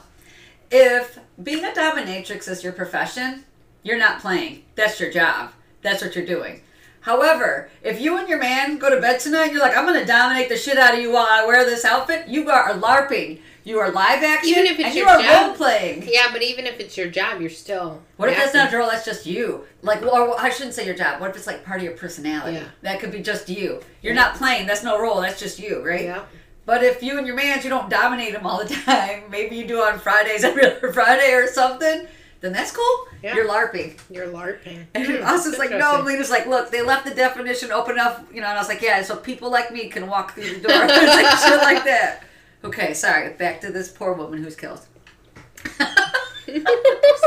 If 0.70 1.18
being 1.40 1.64
a 1.64 1.68
dominatrix 1.70 2.48
is 2.48 2.64
your 2.64 2.72
profession, 2.72 3.44
you're 3.82 3.98
not 3.98 4.20
playing. 4.20 4.64
That's 4.74 4.98
your 5.00 5.10
job. 5.10 5.52
That's 5.82 6.02
what 6.02 6.14
you're 6.16 6.26
doing. 6.26 6.62
However, 7.00 7.68
if 7.82 8.00
you 8.00 8.16
and 8.16 8.28
your 8.28 8.38
man 8.38 8.78
go 8.78 8.88
to 8.88 9.00
bed 9.00 9.18
tonight, 9.18 9.50
you're 9.52 9.60
like, 9.60 9.76
I'm 9.76 9.84
gonna 9.86 10.06
dominate 10.06 10.48
the 10.48 10.56
shit 10.56 10.78
out 10.78 10.94
of 10.94 11.00
you 11.00 11.10
while 11.12 11.26
I 11.28 11.44
wear 11.44 11.64
this 11.64 11.84
outfit. 11.84 12.28
You 12.28 12.48
are 12.48 12.74
LARPing. 12.74 13.40
You 13.64 13.78
are 13.80 13.90
live 13.92 14.22
action, 14.24 14.50
Even 14.50 14.66
if 14.66 14.72
it's 14.78 14.84
and 14.86 14.94
you 14.94 15.00
your 15.02 15.10
are 15.10 15.20
job. 15.22 15.46
role 15.48 15.56
playing. 15.56 16.04
yeah, 16.06 16.28
but 16.32 16.42
even 16.42 16.66
if 16.66 16.78
it's 16.80 16.96
your 16.96 17.08
job, 17.08 17.40
you're 17.40 17.50
still. 17.50 18.02
What 18.16 18.28
if 18.28 18.36
that's 18.36 18.54
not 18.54 18.72
a 18.72 18.76
role? 18.76 18.88
That's 18.90 19.04
just 19.04 19.24
you. 19.26 19.64
Like, 19.82 20.02
or 20.02 20.38
I 20.40 20.50
shouldn't 20.50 20.74
say 20.74 20.84
your 20.86 20.96
job. 20.96 21.20
What 21.20 21.30
if 21.30 21.36
it's 21.36 21.46
like 21.46 21.64
part 21.64 21.78
of 21.78 21.84
your 21.84 21.92
personality? 21.96 22.56
Yeah. 22.56 22.64
That 22.82 22.98
could 23.00 23.10
be 23.12 23.20
just 23.20 23.48
you. 23.48 23.80
You're 24.00 24.14
not 24.14 24.34
playing. 24.36 24.66
That's 24.66 24.82
no 24.84 25.00
role. 25.00 25.20
That's 25.20 25.38
just 25.40 25.58
you, 25.60 25.84
right? 25.84 26.02
Yeah. 26.04 26.24
But 26.64 26.84
if 26.84 27.02
you 27.02 27.18
and 27.18 27.26
your 27.26 27.34
man, 27.36 27.60
you 27.62 27.68
don't 27.70 27.90
dominate 27.90 28.32
them 28.32 28.46
all 28.46 28.64
the 28.64 28.74
time. 28.86 29.24
Maybe 29.30 29.56
you 29.56 29.66
do 29.66 29.80
on 29.80 29.98
Fridays 29.98 30.44
every 30.50 30.64
other 30.64 30.92
Friday 30.92 31.32
or 31.32 31.46
something. 31.48 32.06
Then 32.40 32.52
that's 32.52 32.72
cool. 32.72 33.06
Yeah. 33.22 33.36
You're 33.36 33.48
LARPing. 33.48 33.98
You're 34.10 34.26
LARPing. 34.26 34.86
And 34.94 35.06
Hmm, 35.06 35.24
I 35.24 35.32
was 35.32 35.46
like, 35.58 35.70
no. 35.70 35.76
interesting. 35.76 36.04
Lena's 36.06 36.30
like, 36.30 36.46
look, 36.46 36.70
they 36.72 36.82
left 36.82 37.04
the 37.06 37.14
definition 37.14 37.70
open 37.70 37.92
enough, 37.92 38.24
you 38.34 38.40
know. 38.40 38.48
And 38.48 38.58
I 38.58 38.60
was 38.60 38.68
like, 38.68 38.82
yeah, 38.82 39.00
so 39.02 39.16
people 39.16 39.48
like 39.50 39.70
me 39.72 39.88
can 39.88 40.08
walk 40.08 40.34
through 40.34 40.58
the 40.58 40.68
door. 40.68 40.76
like 40.86 41.38
shit 41.38 41.60
like 41.62 41.84
that. 41.84 42.24
Okay, 42.64 42.94
sorry. 42.94 43.32
Back 43.34 43.60
to 43.60 43.70
this 43.70 43.88
poor 43.90 44.12
woman 44.14 44.42
who's 44.42 44.56
killed. 44.56 44.80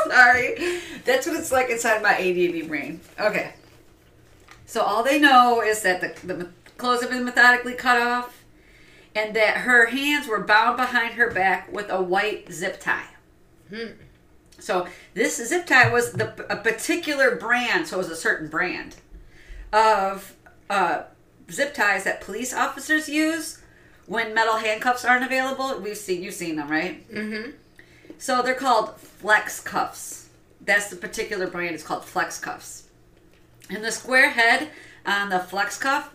Sorry. 0.08 0.56
That's 1.06 1.26
what 1.28 1.36
it's 1.38 1.52
like 1.52 1.70
inside 1.70 2.02
my 2.02 2.14
ADD 2.18 2.68
brain. 2.68 3.00
Okay. 3.20 3.54
So 4.66 4.82
all 4.82 5.04
they 5.04 5.20
know 5.20 5.62
is 5.62 5.82
that 5.84 6.02
the, 6.02 6.34
the 6.34 6.50
clothes 6.78 7.02
have 7.02 7.10
been 7.12 7.24
methodically 7.24 7.74
cut 7.74 8.02
off 8.02 8.35
and 9.16 9.34
that 9.36 9.58
her 9.60 9.88
hands 9.88 10.28
were 10.28 10.42
bound 10.42 10.76
behind 10.76 11.14
her 11.14 11.32
back 11.32 11.72
with 11.72 11.90
a 11.90 12.04
white 12.04 12.52
zip 12.52 12.82
tie. 12.82 13.08
Hmm. 13.70 13.94
So 14.60 14.88
this 15.14 15.38
zip 15.48 15.66
tie 15.66 15.90
was 15.90 16.12
the 16.12 16.46
a 16.52 16.58
particular 16.58 17.36
brand, 17.36 17.88
so 17.88 17.96
it 17.96 18.00
was 18.00 18.10
a 18.10 18.16
certain 18.16 18.50
brand 18.50 18.98
of 19.72 20.36
uh, 20.70 21.04
zip 21.50 21.74
ties 21.74 22.04
that 22.04 22.22
police 22.22 22.54
officers 22.54 23.08
use 23.08 23.62
when 24.06 24.34
metal 24.34 24.58
handcuffs 24.58 25.06
aren't 25.06 25.26
available. 25.26 25.80
We've 25.80 25.98
seen 25.98 26.22
you've 26.22 26.34
seen 26.34 26.58
them, 26.58 26.70
right? 26.70 27.10
Mm-hmm. 27.10 27.52
So 28.18 28.42
they're 28.42 28.54
called 28.54 29.00
flex 29.00 29.62
cuffs. 29.62 30.30
That's 30.62 30.90
the 30.90 30.96
particular 30.96 31.48
brand. 31.48 31.76
It's 31.76 31.84
called 31.84 32.06
flex 32.06 32.40
cuffs. 32.40 32.84
And 33.70 33.84
the 33.84 33.92
square 33.92 34.32
head 34.32 34.70
on 35.06 35.30
the 35.30 35.40
flex 35.40 35.78
cuff 35.78 36.15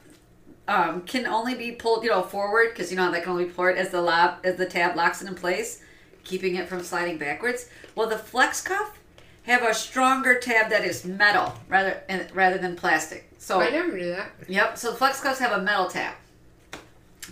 um, 0.71 1.03
can 1.03 1.27
only 1.27 1.57
be 1.57 1.73
pulled, 1.73 2.05
you 2.05 2.11
know, 2.11 2.23
forward 2.23 2.69
because 2.71 2.93
you 2.93 2.97
know 2.97 3.11
that 3.11 3.25
can 3.25 3.33
only 3.33 3.47
be 3.47 3.51
pulled 3.51 3.77
as 3.77 3.91
the 3.91 4.01
lob 4.01 4.39
as 4.45 4.57
the 4.57 4.67
tab 4.67 4.97
locks 4.97 5.21
it 5.21 5.27
in 5.27 5.35
place, 5.35 5.83
keeping 6.23 6.55
it 6.55 6.69
from 6.69 6.83
sliding 6.85 7.19
backwards. 7.19 7.69
Well, 7.97 8.09
the 8.09 8.17
flex 8.17 8.63
cuff 8.63 8.97
have 9.43 9.65
a 9.65 9.75
stronger 9.75 10.39
tab 10.39 10.71
that 10.71 10.85
is 10.85 11.05
metal 11.05 11.55
rather 11.69 12.03
rather 12.33 12.57
than 12.57 12.77
plastic. 12.77 13.29
So 13.39 13.61
I 13.61 13.71
never 13.71 13.97
knew 13.97 14.11
that. 14.11 14.31
Yep. 14.47 14.79
So 14.79 14.93
the 14.93 14.97
flex 14.97 15.21
cuffs 15.21 15.41
have 15.41 15.51
a 15.51 15.61
metal 15.61 15.89
tab. 15.89 16.15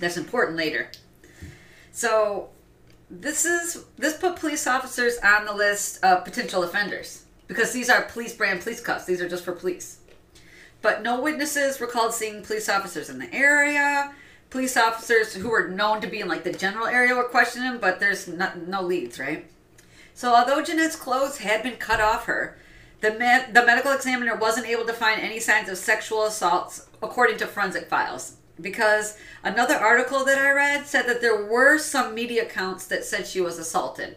That's 0.01 0.17
important 0.17 0.57
later. 0.57 0.91
So 1.93 2.49
this 3.09 3.45
is 3.45 3.85
this 3.97 4.17
put 4.17 4.35
police 4.35 4.67
officers 4.67 5.17
on 5.23 5.45
the 5.45 5.55
list 5.55 6.03
of 6.03 6.25
potential 6.25 6.65
offenders 6.65 7.25
because 7.47 7.73
these 7.73 7.89
are 7.89 8.03
police 8.03 8.35
brand 8.35 8.63
police 8.63 8.81
cuffs. 8.81 9.05
These 9.05 9.21
are 9.21 9.29
just 9.29 9.45
for 9.45 9.53
police. 9.53 9.98
But 10.81 11.03
no 11.03 11.21
witnesses 11.21 11.81
recalled 11.81 12.15
seeing 12.15 12.43
police 12.43 12.69
officers 12.69 13.11
in 13.11 13.19
the 13.19 13.33
area. 13.35 14.15
Police 14.51 14.77
officers 14.77 15.35
who 15.35 15.51
were 15.51 15.69
known 15.69 16.01
to 16.01 16.07
be 16.07 16.21
in 16.21 16.29
like 16.29 16.45
the 16.45 16.53
general 16.53 16.87
area 16.87 17.15
were 17.15 17.25
questioning, 17.25 17.79
but 17.79 18.01
there's 18.01 18.29
no, 18.29 18.51
no 18.67 18.83
leads, 18.83 19.19
right? 19.19 19.51
So 20.15 20.35
although 20.35 20.63
Jeanette's 20.63 20.97
clothes 20.97 21.39
had 21.39 21.63
been 21.63 21.77
cut 21.77 22.01
off 22.01 22.25
her, 22.27 22.59
the 23.01 23.13
med- 23.13 23.55
the 23.55 23.65
medical 23.65 23.93
examiner 23.93 24.35
wasn't 24.35 24.67
able 24.67 24.87
to 24.87 24.93
find 24.93 25.21
any 25.21 25.39
signs 25.39 25.69
of 25.69 25.79
sexual 25.79 26.25
assaults 26.25 26.89
according 27.03 27.39
to 27.39 27.47
forensic 27.47 27.89
files. 27.89 28.37
Because 28.61 29.17
another 29.45 29.77
article 29.77 30.25
that 30.25 30.39
I 30.39 30.51
read 30.51 30.87
said 30.87 31.07
that 31.07 31.21
there 31.21 31.45
were 31.45 31.79
some 31.79 32.15
media 32.15 32.43
accounts 32.43 32.87
that 32.87 33.05
said 33.05 33.27
she 33.27 33.41
was 33.41 33.59
assaulted. 33.59 34.17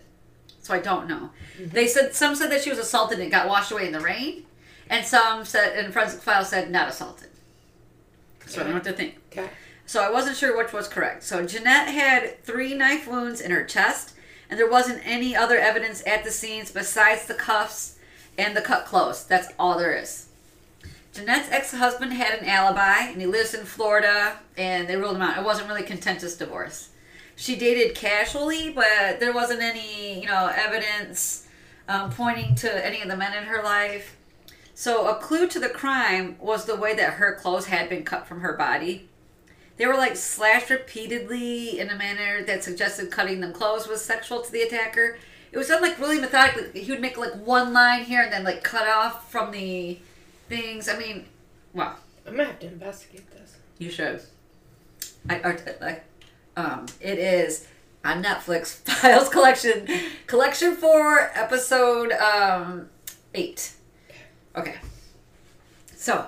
So 0.64 0.74
I 0.74 0.80
don't 0.80 1.08
know. 1.08 1.30
Mm-hmm. 1.60 1.70
They 1.70 1.88
said 1.88 2.16
some 2.16 2.36
said 2.36 2.52
that 2.52 2.64
she 2.64 2.72
was 2.72 2.80
assaulted 2.80 3.20
and 3.20 3.30
got 3.30 3.48
washed 3.48 3.72
away 3.72 3.86
in 3.86 3.92
the 3.92 4.00
rain, 4.00 4.46
and 4.92 5.06
some 5.06 5.44
said 5.46 5.76
and 5.78 5.92
forensic 5.92 6.22
file 6.22 6.46
said 6.46 6.70
not 6.70 6.90
assaulted. 6.90 7.30
So 8.46 8.60
I 8.60 8.64
don't 8.64 8.74
know 8.74 8.76
what 8.76 8.84
to 8.84 8.94
think. 8.94 9.18
Okay. 9.32 9.50
So 9.88 10.04
I 10.04 10.12
wasn't 10.12 10.38
sure 10.38 10.56
which 10.56 10.74
was 10.74 10.88
correct. 10.88 11.24
So 11.24 11.46
Jeanette 11.48 11.88
had 11.88 12.44
three 12.44 12.76
knife 12.76 13.08
wounds 13.08 13.42
in 13.42 13.52
her 13.52 13.64
chest, 13.64 14.14
and 14.50 14.60
there 14.60 14.70
wasn't 14.70 15.02
any 15.06 15.36
other 15.36 15.58
evidence 15.58 16.04
at 16.06 16.24
the 16.24 16.32
scenes 16.32 16.72
besides 16.72 17.26
the 17.26 17.34
cuffs 17.34 17.98
and 18.38 18.56
the 18.56 18.62
cut 18.62 18.86
clothes. 18.86 19.26
That's 19.26 19.48
all 19.58 19.78
there 19.78 19.96
is. 19.96 20.28
Jeanette's 21.14 21.52
ex-husband 21.52 22.14
had 22.14 22.40
an 22.40 22.48
alibi, 22.48 23.10
and 23.12 23.20
he 23.20 23.28
lives 23.28 23.54
in 23.54 23.66
Florida, 23.66 24.40
and 24.58 24.88
they 24.88 24.96
ruled 24.96 25.16
him 25.16 25.22
out. 25.22 25.38
It 25.38 25.44
wasn't 25.44 25.68
really 25.68 25.84
contentious 25.84 26.38
divorce. 26.38 26.90
She 27.36 27.56
dated 27.56 27.96
casually, 27.96 28.72
but 28.72 29.20
there 29.20 29.34
wasn't 29.34 29.62
any, 29.62 30.22
you 30.22 30.28
know, 30.28 30.52
evidence 30.54 31.48
um, 31.88 32.12
pointing 32.12 32.56
to 32.56 32.86
any 32.86 33.02
of 33.02 33.10
the 33.10 33.18
men 33.18 33.38
in 33.38 33.44
her 33.44 33.62
life. 33.62 34.16
So 34.82 35.06
a 35.06 35.14
clue 35.14 35.48
to 35.50 35.60
the 35.60 35.70
crime 35.70 36.38
was 36.40 36.66
the 36.66 36.76
way 36.76 36.96
that 36.96 37.14
her 37.14 37.36
clothes 37.36 37.68
had 37.68 37.88
been 37.88 38.04
cut 38.04 38.26
from 38.26 38.42
her 38.42 38.54
body. 38.54 39.08
They 39.78 39.86
were 39.86 39.94
like 39.94 40.16
slashed 40.16 40.72
repeatedly 40.72 41.80
in 41.80 41.92
a 41.92 41.96
manner 41.96 42.44
that 42.46 42.64
suggested 42.64 43.12
cutting 43.12 43.42
them 43.42 43.54
clothes 43.54 43.88
was 43.88 44.04
sexual 44.04 44.42
to 44.42 44.52
the 44.52 44.64
attacker. 44.64 45.20
It 45.52 45.58
was 45.60 45.68
done 45.68 45.84
like 45.84 46.00
really 46.00 46.20
methodically. 46.20 46.82
He 46.82 46.92
would 46.92 47.00
make 47.00 47.16
like 47.16 47.36
one 47.36 47.74
line 47.74 48.06
here 48.06 48.24
and 48.24 48.34
then 48.34 48.44
like 48.44 48.64
cut 48.64 48.88
off 48.88 49.32
from 49.32 49.52
the 49.52 50.00
things. 50.50 50.90
I 50.90 50.98
mean, 50.98 51.26
wow, 51.76 51.98
I'm 52.26 52.36
gonna 52.36 52.46
have 52.46 52.60
to 52.62 52.66
investigate 52.66 53.30
this. 53.30 53.58
you 53.78 53.92
should. 53.92 54.24
I, 55.30 55.42
I 55.42 55.58
like, 55.80 56.04
um, 56.58 56.88
it 57.00 57.20
is 57.20 57.68
on 58.04 58.24
Netflix. 58.24 58.78
Files 58.90 59.30
collection, 59.30 59.88
collection 60.26 60.76
four, 60.76 61.30
episode 61.36 62.14
um 62.14 62.90
eight. 63.36 63.76
Okay. 64.56 64.76
So, 65.96 66.26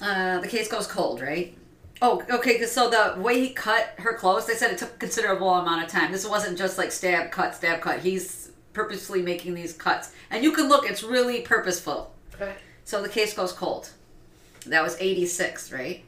uh, 0.00 0.40
the 0.40 0.48
case 0.48 0.68
goes 0.68 0.86
cold, 0.86 1.20
right? 1.20 1.56
Oh, 2.02 2.22
okay. 2.30 2.64
So 2.64 2.88
the 2.88 3.20
way 3.20 3.40
he 3.40 3.50
cut 3.50 3.94
her 3.98 4.14
clothes, 4.14 4.46
they 4.46 4.54
said 4.54 4.70
it 4.70 4.78
took 4.78 4.94
a 4.94 4.98
considerable 4.98 5.50
amount 5.50 5.84
of 5.84 5.90
time. 5.90 6.12
This 6.12 6.26
wasn't 6.26 6.56
just 6.56 6.78
like 6.78 6.92
stab, 6.92 7.30
cut, 7.30 7.54
stab, 7.54 7.80
cut. 7.80 8.00
He's 8.00 8.52
purposely 8.72 9.20
making 9.20 9.54
these 9.54 9.72
cuts, 9.72 10.12
and 10.30 10.42
you 10.44 10.52
can 10.52 10.68
look; 10.68 10.88
it's 10.88 11.02
really 11.02 11.42
purposeful. 11.42 12.14
Okay. 12.34 12.54
So 12.84 13.02
the 13.02 13.08
case 13.08 13.34
goes 13.34 13.52
cold. 13.52 13.90
That 14.66 14.82
was 14.82 14.96
86, 15.00 15.72
right? 15.72 16.04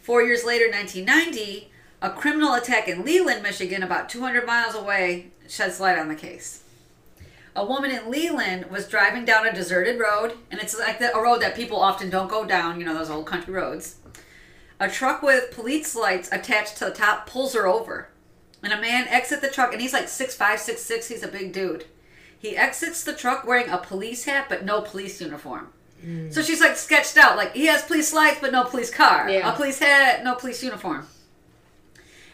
Four 0.00 0.22
years 0.22 0.44
later, 0.44 0.70
1990, 0.70 1.70
a 2.02 2.10
criminal 2.10 2.54
attack 2.54 2.88
in 2.88 3.04
Leland, 3.04 3.42
Michigan, 3.42 3.82
about 3.82 4.08
200 4.08 4.46
miles 4.46 4.74
away, 4.74 5.30
sheds 5.48 5.80
light 5.80 5.98
on 5.98 6.08
the 6.08 6.14
case. 6.14 6.63
A 7.56 7.64
woman 7.64 7.90
in 7.92 8.10
Leland 8.10 8.70
was 8.70 8.88
driving 8.88 9.24
down 9.24 9.46
a 9.46 9.52
deserted 9.52 10.00
road, 10.00 10.34
and 10.50 10.60
it's 10.60 10.76
like 10.78 10.98
the, 10.98 11.14
a 11.16 11.22
road 11.22 11.40
that 11.40 11.54
people 11.54 11.78
often 11.78 12.10
don't 12.10 12.28
go 12.28 12.44
down, 12.44 12.80
you 12.80 12.86
know, 12.86 12.94
those 12.94 13.10
old 13.10 13.26
country 13.26 13.54
roads. 13.54 13.96
A 14.80 14.90
truck 14.90 15.22
with 15.22 15.52
police 15.52 15.94
lights 15.94 16.28
attached 16.32 16.76
to 16.78 16.86
the 16.86 16.90
top 16.90 17.28
pulls 17.28 17.54
her 17.54 17.66
over. 17.66 18.08
And 18.62 18.72
a 18.72 18.80
man 18.80 19.06
exits 19.08 19.42
the 19.42 19.48
truck, 19.48 19.72
and 19.72 19.80
he's 19.80 19.92
like 19.92 20.08
six 20.08 20.34
five, 20.34 20.58
six 20.58 20.82
six. 20.82 21.08
He's 21.08 21.22
a 21.22 21.28
big 21.28 21.52
dude. 21.52 21.84
He 22.36 22.56
exits 22.56 23.04
the 23.04 23.12
truck 23.12 23.46
wearing 23.46 23.68
a 23.68 23.78
police 23.78 24.24
hat, 24.24 24.46
but 24.48 24.64
no 24.64 24.80
police 24.80 25.20
uniform. 25.20 25.68
Hmm. 26.00 26.30
So 26.30 26.42
she's 26.42 26.60
like 26.60 26.76
sketched 26.76 27.16
out, 27.16 27.36
like 27.36 27.54
he 27.54 27.66
has 27.66 27.82
police 27.82 28.12
lights, 28.12 28.38
but 28.40 28.52
no 28.52 28.64
police 28.64 28.90
car. 28.90 29.30
Yeah. 29.30 29.52
A 29.52 29.56
police 29.56 29.78
hat, 29.78 30.24
no 30.24 30.34
police 30.34 30.62
uniform. 30.62 31.06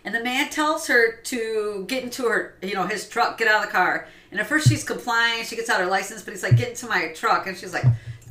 And 0.05 0.15
the 0.15 0.23
man 0.23 0.51
tells 0.51 0.87
her 0.87 1.17
to 1.25 1.85
get 1.89 2.03
into 2.03 2.25
her, 2.25 2.57
you 2.63 2.75
know, 2.75 2.87
his 2.87 3.09
truck, 3.09 3.39
get 3.39 3.49
out 3.49 3.63
of 3.63 3.67
the 3.69 3.73
car. 3.73 4.09
And 4.31 4.41
at 4.41 4.47
first 4.47 4.69
she's 4.69 4.85
complying, 4.85 5.45
she 5.45 5.57
gets 5.57 5.69
out 5.69 5.81
her 5.81 5.87
license, 5.87 6.23
but 6.23 6.33
he's 6.33 6.43
like, 6.43 6.57
get 6.57 6.71
into 6.71 6.87
my 6.87 7.13
truck. 7.15 7.47
And 7.47 7.57
she's 7.57 7.75
like, 7.75 7.85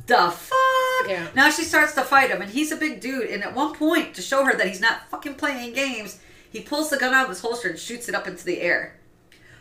the 0.06 0.30
fuck? 0.30 1.08
Yeah. 1.08 1.28
Now 1.34 1.50
she 1.50 1.62
starts 1.62 1.94
to 1.94 2.02
fight 2.02 2.30
him, 2.30 2.42
and 2.42 2.50
he's 2.50 2.72
a 2.72 2.76
big 2.76 3.00
dude. 3.00 3.30
And 3.30 3.44
at 3.44 3.54
one 3.54 3.74
point, 3.74 4.14
to 4.14 4.22
show 4.22 4.44
her 4.44 4.56
that 4.56 4.66
he's 4.66 4.80
not 4.80 5.08
fucking 5.08 5.34
playing 5.36 5.74
games, 5.74 6.18
he 6.50 6.60
pulls 6.60 6.90
the 6.90 6.96
gun 6.96 7.14
out 7.14 7.24
of 7.24 7.30
his 7.30 7.40
holster 7.40 7.68
and 7.68 7.78
shoots 7.78 8.08
it 8.08 8.14
up 8.14 8.26
into 8.26 8.44
the 8.44 8.60
air. 8.60 8.96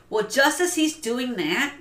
Well, 0.10 0.28
just 0.28 0.60
as 0.60 0.76
he's 0.76 0.98
doing 0.98 1.36
that, 1.36 1.76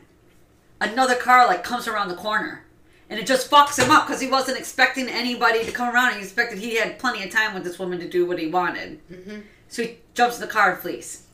another 0.80 1.14
car 1.14 1.46
like 1.46 1.64
comes 1.64 1.88
around 1.88 2.08
the 2.08 2.14
corner. 2.14 2.64
And 3.10 3.18
it 3.18 3.26
just 3.26 3.50
fucks 3.50 3.82
him 3.82 3.90
up 3.90 4.06
because 4.06 4.20
he 4.20 4.28
wasn't 4.28 4.58
expecting 4.58 5.08
anybody 5.08 5.64
to 5.64 5.72
come 5.72 5.94
around. 5.94 6.14
He 6.14 6.20
expected 6.20 6.58
he 6.58 6.76
had 6.76 6.98
plenty 6.98 7.24
of 7.24 7.30
time 7.30 7.54
with 7.54 7.64
this 7.64 7.78
woman 7.78 7.98
to 8.00 8.08
do 8.08 8.26
what 8.26 8.38
he 8.38 8.48
wanted. 8.48 9.00
Mm-hmm. 9.10 9.38
So 9.68 9.82
he 9.82 9.98
jumps 10.14 10.36
in 10.36 10.40
the 10.40 10.46
car 10.46 10.72
and 10.72 10.80
flees. 10.80 11.24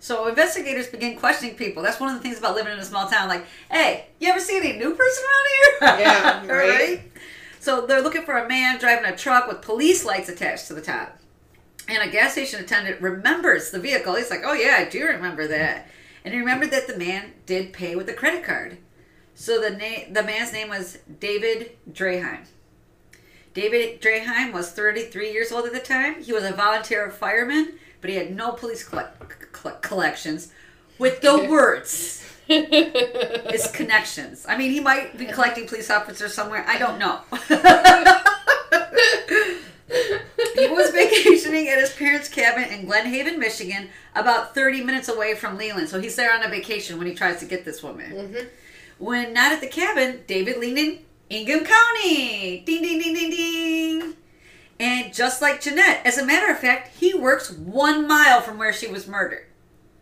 So 0.00 0.26
investigators 0.28 0.88
begin 0.88 1.16
questioning 1.16 1.54
people. 1.54 1.82
That's 1.82 1.98
one 1.98 2.10
of 2.10 2.16
the 2.16 2.22
things 2.22 2.38
about 2.38 2.54
living 2.54 2.72
in 2.72 2.78
a 2.78 2.84
small 2.84 3.08
town. 3.08 3.28
Like, 3.28 3.46
hey, 3.70 4.06
you 4.20 4.28
ever 4.28 4.40
see 4.40 4.56
any 4.56 4.72
new 4.74 4.94
person 4.94 5.24
around 5.24 5.98
here? 5.98 6.04
Yeah, 6.04 6.46
right. 6.52 7.02
So 7.58 7.86
they're 7.86 8.02
looking 8.02 8.24
for 8.24 8.36
a 8.36 8.46
man 8.46 8.78
driving 8.78 9.06
a 9.06 9.16
truck 9.16 9.48
with 9.48 9.62
police 9.62 10.04
lights 10.04 10.28
attached 10.28 10.66
to 10.66 10.74
the 10.74 10.82
top. 10.82 11.18
And 11.88 12.02
a 12.02 12.12
gas 12.12 12.32
station 12.32 12.60
attendant 12.60 13.00
remembers 13.00 13.70
the 13.70 13.80
vehicle. 13.80 14.16
He's 14.16 14.30
like, 14.30 14.42
oh, 14.44 14.52
yeah, 14.52 14.76
I 14.78 14.84
do 14.84 15.04
remember 15.06 15.46
that. 15.48 15.88
And 16.24 16.34
he 16.34 16.40
remembered 16.40 16.70
that 16.72 16.86
the 16.86 16.98
man 16.98 17.32
did 17.46 17.72
pay 17.72 17.96
with 17.96 18.08
a 18.08 18.14
credit 18.14 18.44
card. 18.44 18.78
So 19.34 19.60
the 19.60 19.70
na- 19.70 20.12
the 20.12 20.22
man's 20.22 20.52
name 20.52 20.68
was 20.68 20.98
David 21.20 21.72
Draheim. 21.90 22.46
David 23.54 24.02
Draheim 24.02 24.52
was 24.52 24.72
33 24.72 25.32
years 25.32 25.52
old 25.52 25.64
at 25.64 25.72
the 25.72 25.78
time. 25.78 26.22
He 26.22 26.32
was 26.32 26.42
a 26.44 26.52
volunteer 26.52 27.08
fireman, 27.10 27.74
but 28.00 28.10
he 28.10 28.16
had 28.16 28.34
no 28.34 28.50
police 28.52 28.86
colle- 28.86 29.08
coll- 29.52 29.78
collections. 29.80 30.52
With 30.98 31.20
the 31.20 31.38
words, 31.50 32.20
his 32.46 33.70
connections. 33.72 34.44
I 34.48 34.58
mean, 34.58 34.72
he 34.72 34.80
might 34.80 35.16
be 35.16 35.26
collecting 35.26 35.68
police 35.68 35.88
officers 35.88 36.34
somewhere. 36.34 36.64
I 36.66 36.78
don't 36.78 36.98
know. 36.98 37.20
he 40.54 40.66
was 40.68 40.90
vacationing 40.90 41.68
at 41.68 41.78
his 41.78 41.94
parents' 41.94 42.28
cabin 42.28 42.64
in 42.64 42.86
Glen 42.86 43.06
Haven, 43.06 43.38
Michigan, 43.38 43.88
about 44.16 44.52
30 44.54 44.82
minutes 44.82 45.08
away 45.08 45.34
from 45.34 45.56
Leland. 45.56 45.88
So 45.88 46.00
he's 46.00 46.16
there 46.16 46.34
on 46.34 46.42
a 46.42 46.48
vacation 46.48 46.98
when 46.98 47.06
he 47.06 47.14
tries 47.14 47.38
to 47.40 47.46
get 47.46 47.64
this 47.64 47.82
woman. 47.84 48.12
Mm-hmm. 48.12 48.46
When 48.98 49.32
not 49.32 49.52
at 49.52 49.60
the 49.60 49.66
cabin, 49.68 50.22
David 50.26 50.58
leaned 50.58 50.78
in 50.78 50.98
Ingham 51.30 51.64
County. 51.64 52.60
Ding, 52.60 52.82
ding, 52.82 53.00
ding, 53.00 53.14
ding, 53.14 53.30
ding. 53.30 54.14
And 54.78 55.14
just 55.14 55.40
like 55.40 55.60
Jeanette, 55.60 56.04
as 56.04 56.18
a 56.18 56.26
matter 56.26 56.50
of 56.50 56.58
fact, 56.58 56.96
he 56.98 57.14
works 57.14 57.50
one 57.50 58.06
mile 58.06 58.40
from 58.40 58.58
where 58.58 58.72
she 58.72 58.88
was 58.88 59.06
murdered. 59.06 59.46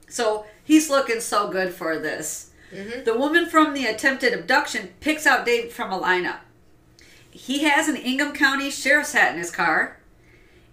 So 0.08 0.46
he's 0.64 0.90
looking 0.90 1.20
so 1.20 1.48
good 1.48 1.72
for 1.72 1.98
this. 1.98 2.50
Mm-hmm. 2.72 3.04
The 3.04 3.16
woman 3.16 3.46
from 3.46 3.74
the 3.74 3.86
attempted 3.86 4.32
abduction 4.32 4.90
picks 5.00 5.26
out 5.26 5.44
Dave 5.44 5.72
from 5.72 5.92
a 5.92 6.00
lineup. 6.00 6.38
He 7.30 7.64
has 7.64 7.88
an 7.88 7.96
Ingham 7.96 8.32
County 8.32 8.70
sheriff's 8.70 9.12
hat 9.12 9.32
in 9.32 9.38
his 9.38 9.50
car, 9.50 9.98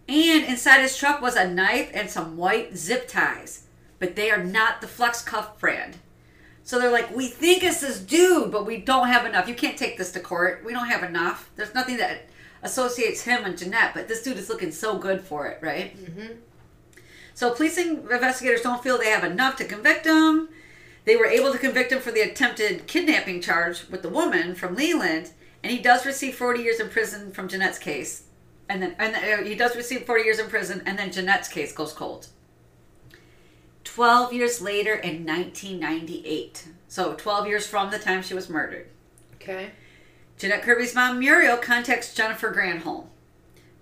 and 0.08 0.44
inside 0.44 0.82
his 0.82 0.98
truck 0.98 1.22
was 1.22 1.36
a 1.36 1.50
knife 1.50 1.92
and 1.94 2.10
some 2.10 2.36
white 2.36 2.76
zip 2.76 3.08
ties, 3.08 3.64
but 3.98 4.16
they 4.16 4.30
are 4.30 4.44
not 4.44 4.82
the 4.82 4.88
Flex 4.88 5.22
Cuff 5.22 5.60
brand. 5.60 5.98
So 6.70 6.78
they're 6.78 6.92
like, 6.92 7.16
we 7.16 7.26
think 7.26 7.64
it's 7.64 7.82
this 7.82 8.00
dude, 8.00 8.52
but 8.52 8.64
we 8.64 8.78
don't 8.78 9.08
have 9.08 9.26
enough. 9.26 9.48
You 9.48 9.56
can't 9.56 9.76
take 9.76 9.98
this 9.98 10.12
to 10.12 10.20
court. 10.20 10.62
We 10.64 10.72
don't 10.72 10.88
have 10.88 11.02
enough. 11.02 11.50
There's 11.56 11.74
nothing 11.74 11.98
that 11.98 12.30
associates 12.62 13.24
him 13.24 13.44
and 13.44 13.58
Jeanette, 13.58 13.96
but 13.96 14.08
this 14.08 14.22
dude 14.22 14.38
is 14.38 14.50
looking 14.50 14.72
so 14.72 15.00
good 15.00 15.22
for 15.22 15.48
it, 15.48 15.58
right? 15.64 15.98
So 17.34 17.56
policing 17.56 18.08
investigators 18.12 18.62
don't 18.62 18.84
feel 18.84 19.00
they 19.00 19.10
have 19.10 19.24
enough 19.24 19.56
to 19.56 19.66
convict 19.66 20.06
him. 20.06 20.50
They 21.06 21.16
were 21.16 21.26
able 21.26 21.52
to 21.54 21.58
convict 21.58 21.92
him 21.92 22.02
for 22.02 22.12
the 22.12 22.22
attempted 22.22 22.86
kidnapping 22.86 23.42
charge 23.42 23.88
with 23.90 24.04
the 24.04 24.10
woman 24.10 24.54
from 24.54 24.76
Leland, 24.76 25.32
and 25.64 25.72
he 25.72 25.80
does 25.80 26.06
receive 26.06 26.36
40 26.36 26.62
years 26.62 26.80
in 26.80 26.90
prison 26.90 27.32
from 27.32 27.48
Jeanette's 27.48 27.80
case. 27.80 28.26
And 28.70 28.84
then 28.84 28.96
and 29.00 29.16
uh, 29.16 29.44
he 29.44 29.56
does 29.56 29.76
receive 29.76 30.06
40 30.06 30.24
years 30.24 30.38
in 30.38 30.50
prison, 30.50 30.84
and 30.86 31.00
then 31.00 31.12
Jeanette's 31.12 31.48
case 31.48 31.74
goes 31.74 31.94
cold. 31.94 32.28
12 33.84 34.34
years 34.34 34.62
later 34.62 34.94
in 34.94 35.26
1998. 35.26 36.68
So 36.88 37.14
12 37.14 37.48
years 37.48 37.68
from 37.68 37.92
the 37.92 38.00
time 38.00 38.22
she 38.22 38.34
was 38.34 38.50
murdered. 38.50 38.88
Okay. 39.36 39.72
Jeanette 40.38 40.64
Kirby's 40.64 40.96
mom, 40.96 41.20
Muriel, 41.20 41.58
contacts 41.58 42.14
Jennifer 42.14 42.54
Granholm, 42.54 43.08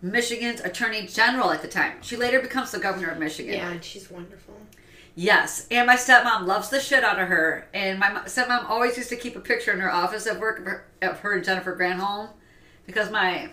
Michigan's 0.02 0.62
Attorney 0.62 1.06
General 1.06 1.52
at 1.52 1.62
the 1.62 1.68
time. 1.68 1.98
She 2.02 2.16
later 2.16 2.40
becomes 2.40 2.72
the 2.72 2.80
governor 2.80 3.10
of 3.10 3.20
Michigan. 3.20 3.54
Yeah, 3.54 3.72
and 3.72 3.84
she's 3.84 4.10
wonderful. 4.10 4.56
Yes, 5.14 5.68
and 5.72 5.88
my 5.88 5.96
stepmom 5.96 6.46
loves 6.46 6.70
the 6.70 6.80
shit 6.80 7.04
out 7.04 7.20
of 7.20 7.28
her. 7.28 7.68
And 7.74 8.00
my 8.00 8.10
stepmom 8.26 8.70
always 8.70 8.98
used 8.98 9.10
to 9.10 9.16
keep 9.16 9.36
a 9.36 9.40
picture 9.40 9.72
in 9.72 9.80
her 9.80 9.92
office 9.92 10.28
at 10.28 10.40
work 10.40 10.60
of 10.60 10.66
her, 10.66 10.86
of 11.02 11.20
her 11.20 11.34
and 11.34 11.44
Jennifer 11.44 11.76
Granholm 11.76 12.30
because 12.86 13.12
my 13.12 13.50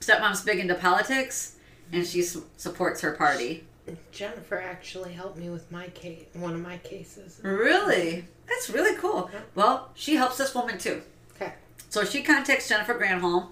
stepmom's 0.00 0.42
big 0.42 0.58
into 0.58 0.74
politics 0.74 1.56
and 1.92 2.06
she 2.06 2.22
supports 2.22 3.00
her 3.02 3.12
party. 3.12 3.66
Jennifer 4.12 4.60
actually 4.60 5.12
helped 5.12 5.36
me 5.36 5.50
with 5.50 5.70
my 5.72 5.88
case, 5.88 6.26
one 6.34 6.54
of 6.54 6.60
my 6.60 6.78
cases. 6.78 7.40
Really? 7.42 8.24
That's 8.48 8.70
really 8.70 8.96
cool. 8.96 9.30
Well, 9.54 9.90
she 9.94 10.16
helps 10.16 10.36
this 10.38 10.54
woman 10.54 10.78
too. 10.78 11.02
Okay. 11.34 11.54
So 11.88 12.04
she 12.04 12.22
contacts 12.22 12.68
Jennifer 12.68 12.94
Granholm. 12.94 13.48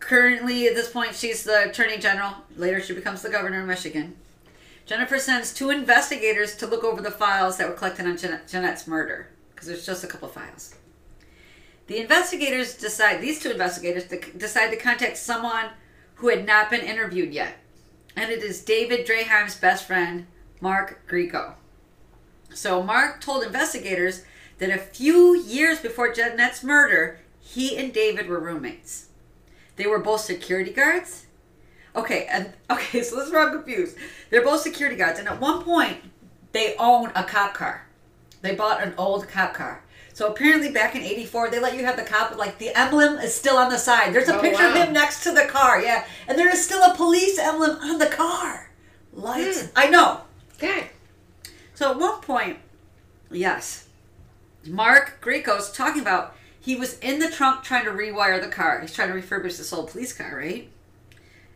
Currently, 0.00 0.66
at 0.66 0.74
this 0.74 0.90
point, 0.90 1.14
she's 1.14 1.44
the 1.44 1.70
Attorney 1.70 1.98
General. 1.98 2.34
Later, 2.56 2.80
she 2.80 2.94
becomes 2.94 3.22
the 3.22 3.30
Governor 3.30 3.60
of 3.60 3.66
Michigan. 3.66 4.16
Jennifer 4.86 5.18
sends 5.18 5.54
two 5.54 5.70
investigators 5.70 6.56
to 6.56 6.66
look 6.66 6.84
over 6.84 7.00
the 7.00 7.10
files 7.10 7.56
that 7.56 7.68
were 7.68 7.74
collected 7.74 8.06
on 8.06 8.18
Jeanette, 8.18 8.46
Jeanette's 8.46 8.86
murder, 8.86 9.30
because 9.54 9.66
there's 9.66 9.86
just 9.86 10.04
a 10.04 10.06
couple 10.06 10.28
files. 10.28 10.74
The 11.86 11.98
investigators 11.98 12.74
decide, 12.76 13.20
these 13.20 13.40
two 13.40 13.50
investigators 13.50 14.04
decide 14.36 14.70
to 14.70 14.76
contact 14.76 15.16
someone 15.16 15.70
who 16.16 16.28
had 16.28 16.46
not 16.46 16.70
been 16.70 16.82
interviewed 16.82 17.32
yet. 17.32 17.56
And 18.16 18.30
it 18.30 18.42
is 18.42 18.64
David 18.64 19.06
Draheim's 19.06 19.56
best 19.56 19.86
friend, 19.86 20.26
Mark 20.60 21.02
Grieco. 21.08 21.54
So 22.52 22.82
Mark 22.82 23.20
told 23.20 23.42
investigators 23.44 24.24
that 24.58 24.70
a 24.70 24.78
few 24.78 25.36
years 25.36 25.80
before 25.80 26.12
Jeanette's 26.12 26.62
murder, 26.62 27.20
he 27.40 27.76
and 27.76 27.92
David 27.92 28.28
were 28.28 28.40
roommates. 28.40 29.08
They 29.76 29.86
were 29.86 29.98
both 29.98 30.20
security 30.20 30.72
guards. 30.72 31.26
Okay, 31.96 32.26
and 32.30 32.52
okay, 32.70 33.02
so 33.02 33.16
this 33.16 33.26
is 33.26 33.32
where 33.32 33.46
I'm 33.46 33.52
confused. 33.52 33.96
They're 34.30 34.44
both 34.44 34.60
security 34.60 34.96
guards, 34.96 35.18
and 35.18 35.28
at 35.28 35.40
one 35.40 35.62
point, 35.62 35.98
they 36.52 36.74
own 36.78 37.10
a 37.14 37.24
cop 37.24 37.54
car. 37.54 37.86
They 38.42 38.54
bought 38.54 38.82
an 38.82 38.94
old 38.96 39.28
cop 39.28 39.54
car. 39.54 39.82
So 40.14 40.28
apparently, 40.28 40.70
back 40.70 40.94
in 40.94 41.02
'84, 41.02 41.50
they 41.50 41.58
let 41.60 41.76
you 41.76 41.84
have 41.84 41.96
the 41.96 42.04
cop. 42.04 42.36
Like 42.36 42.58
the 42.58 42.70
emblem 42.78 43.18
is 43.18 43.34
still 43.34 43.56
on 43.56 43.68
the 43.68 43.78
side. 43.78 44.14
There's 44.14 44.28
a 44.28 44.38
Oh, 44.38 44.40
picture 44.40 44.66
of 44.66 44.74
him 44.74 44.92
next 44.92 45.24
to 45.24 45.32
the 45.32 45.46
car. 45.46 45.82
Yeah, 45.82 46.04
and 46.28 46.38
there 46.38 46.48
is 46.48 46.64
still 46.64 46.82
a 46.82 46.94
police 46.94 47.38
emblem 47.38 47.76
on 47.82 47.98
the 47.98 48.06
car. 48.06 48.70
Lights. 49.12 49.66
Hmm. 49.66 49.70
I 49.76 49.90
know. 49.90 50.20
Okay. 50.56 50.90
So 51.74 51.90
at 51.90 51.98
one 51.98 52.20
point, 52.20 52.58
yes, 53.30 53.88
Mark 54.66 55.18
Greco's 55.20 55.72
talking 55.72 56.00
about 56.00 56.36
he 56.60 56.76
was 56.76 56.98
in 57.00 57.18
the 57.18 57.28
trunk 57.30 57.64
trying 57.64 57.84
to 57.84 57.90
rewire 57.90 58.40
the 58.40 58.48
car. 58.48 58.80
He's 58.80 58.94
trying 58.94 59.08
to 59.08 59.14
refurbish 59.20 59.58
this 59.58 59.72
old 59.72 59.90
police 59.90 60.12
car, 60.12 60.36
right? 60.36 60.70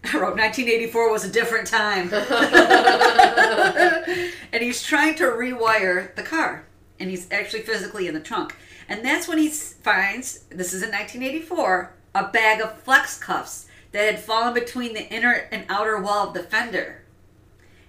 I 0.05 0.17
wrote 0.17 0.37
1984 0.37 1.13
was 1.13 1.25
a 1.25 1.31
different 1.31 1.69
time. 1.69 2.13
and 4.53 4.63
he's 4.63 4.83
trying 4.83 5.15
to 5.17 5.25
rewire 5.25 6.15
the 6.15 6.23
car. 6.23 6.65
And 7.01 7.11
he's 7.11 7.31
actually 7.31 7.63
physically 7.63 8.09
in 8.09 8.15
the 8.15 8.21
trunk. 8.21 8.57
And 8.89 9.05
that's 9.05 9.29
when 9.29 9.39
he 9.39 9.49
finds, 9.49 10.41
this 10.51 10.73
is 10.73 10.83
in 10.83 10.91
1984, 10.91 11.95
a 12.15 12.29
bag 12.29 12.61
of 12.61 12.81
flex 12.81 13.19
cuffs 13.19 13.67
that 13.93 14.05
had 14.05 14.21
fallen 14.21 14.55
between 14.55 14.95
the 14.95 15.09
inner 15.09 15.49
and 15.53 15.65
outer 15.69 16.01
wall 16.01 16.29
of 16.29 16.35
the 16.35 16.43
fender. 16.43 17.03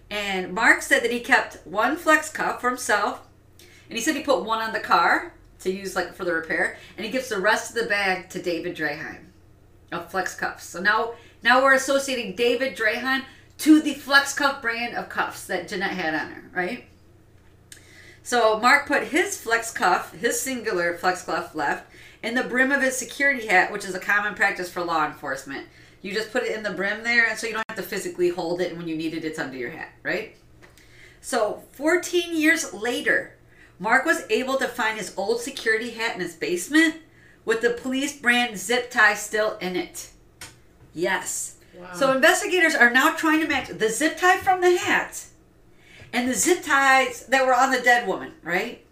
And 0.09 0.53
Mark 0.53 0.81
said 0.81 1.03
that 1.03 1.11
he 1.11 1.19
kept 1.19 1.65
one 1.65 1.95
flex 1.95 2.29
cuff 2.29 2.61
for 2.61 2.69
himself, 2.69 3.27
and 3.89 3.97
he 3.97 4.03
said 4.03 4.15
he 4.15 4.23
put 4.23 4.43
one 4.43 4.59
on 4.59 4.73
the 4.73 4.79
car 4.79 5.33
to 5.59 5.71
use 5.71 5.95
like 5.95 6.13
for 6.13 6.25
the 6.25 6.33
repair, 6.33 6.77
and 6.97 7.05
he 7.05 7.11
gives 7.11 7.29
the 7.29 7.39
rest 7.39 7.69
of 7.69 7.81
the 7.81 7.89
bag 7.89 8.29
to 8.29 8.41
David 8.41 8.75
Draheim. 8.75 9.25
of 9.91 10.09
flex 10.11 10.35
cuffs. 10.35 10.65
So 10.65 10.79
now 10.79 11.13
now 11.43 11.61
we're 11.63 11.73
associating 11.73 12.35
David 12.35 12.75
Draheim 12.77 13.23
to 13.59 13.81
the 13.81 13.93
flex 13.93 14.33
cuff 14.33 14.61
brand 14.61 14.95
of 14.95 15.09
cuffs 15.09 15.45
that 15.47 15.67
Jeanette 15.67 15.91
had 15.91 16.13
on 16.13 16.31
her, 16.31 16.49
right? 16.53 16.85
So 18.23 18.59
Mark 18.59 18.85
put 18.85 19.05
his 19.05 19.39
flex 19.41 19.71
cuff, 19.71 20.13
his 20.13 20.39
singular 20.39 20.97
flex 20.97 21.23
cuff 21.23 21.55
left, 21.55 21.91
in 22.21 22.35
the 22.35 22.43
brim 22.43 22.71
of 22.71 22.81
his 22.81 22.97
security 22.97 23.47
hat, 23.47 23.71
which 23.71 23.85
is 23.85 23.95
a 23.95 23.99
common 23.99 24.35
practice 24.35 24.69
for 24.69 24.83
law 24.83 25.05
enforcement. 25.05 25.67
You 26.01 26.13
just 26.13 26.31
put 26.31 26.43
it 26.43 26.55
in 26.55 26.63
the 26.63 26.71
brim 26.71 27.03
there, 27.03 27.27
and 27.27 27.37
so 27.37 27.47
you 27.47 27.53
don't 27.53 27.65
have 27.69 27.77
to 27.77 27.83
physically 27.83 28.29
hold 28.29 28.61
it, 28.61 28.69
and 28.69 28.77
when 28.77 28.87
you 28.87 28.95
need 28.95 29.13
it, 29.13 29.25
it's 29.25 29.39
under 29.39 29.57
your 29.57 29.71
hat, 29.71 29.89
right? 30.03 30.35
So 31.21 31.63
14 31.71 32.35
years 32.35 32.73
later, 32.73 33.35
Mark 33.79 34.05
was 34.05 34.23
able 34.29 34.57
to 34.57 34.67
find 34.67 34.97
his 34.97 35.13
old 35.17 35.41
security 35.41 35.91
hat 35.91 36.15
in 36.15 36.21
his 36.21 36.35
basement 36.35 36.95
with 37.45 37.61
the 37.61 37.71
police 37.71 38.17
brand 38.17 38.57
zip 38.57 38.91
tie 38.91 39.13
still 39.13 39.57
in 39.57 39.75
it. 39.75 40.11
Yes. 40.93 41.55
Wow. 41.77 41.93
So 41.93 42.11
investigators 42.11 42.75
are 42.75 42.89
now 42.89 43.15
trying 43.15 43.39
to 43.41 43.47
match 43.47 43.69
the 43.69 43.89
zip 43.89 44.17
tie 44.17 44.37
from 44.37 44.61
the 44.61 44.77
hat 44.77 45.25
and 46.13 46.29
the 46.29 46.33
zip 46.33 46.63
ties 46.63 47.25
that 47.27 47.45
were 47.45 47.53
on 47.53 47.71
the 47.71 47.81
dead 47.81 48.07
woman, 48.07 48.33
right? 48.43 48.83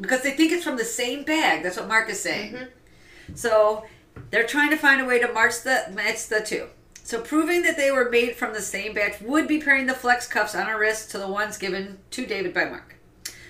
Because 0.00 0.22
they 0.22 0.32
think 0.32 0.52
it's 0.52 0.64
from 0.64 0.76
the 0.76 0.84
same 0.84 1.24
bag. 1.24 1.62
That's 1.62 1.76
what 1.76 1.88
Mark 1.88 2.08
is 2.08 2.20
saying. 2.20 2.52
Mm-hmm. 2.54 3.34
So 3.34 3.84
they're 4.30 4.46
trying 4.46 4.70
to 4.70 4.76
find 4.76 5.00
a 5.00 5.04
way 5.04 5.18
to 5.18 5.32
match 5.32 5.62
the 5.62 5.90
match 5.92 6.26
the 6.28 6.40
two. 6.40 6.68
So 7.02 7.20
proving 7.20 7.62
that 7.62 7.76
they 7.76 7.90
were 7.90 8.08
made 8.08 8.36
from 8.36 8.52
the 8.52 8.62
same 8.62 8.94
batch 8.94 9.20
would 9.20 9.48
be 9.48 9.60
pairing 9.60 9.86
the 9.86 9.94
flex 9.94 10.26
cuffs 10.28 10.54
on 10.54 10.66
her 10.66 10.78
wrist 10.78 11.10
to 11.10 11.18
the 11.18 11.26
ones 11.26 11.58
given 11.58 11.98
to 12.12 12.26
David 12.26 12.54
by 12.54 12.66
Mark. 12.66 12.96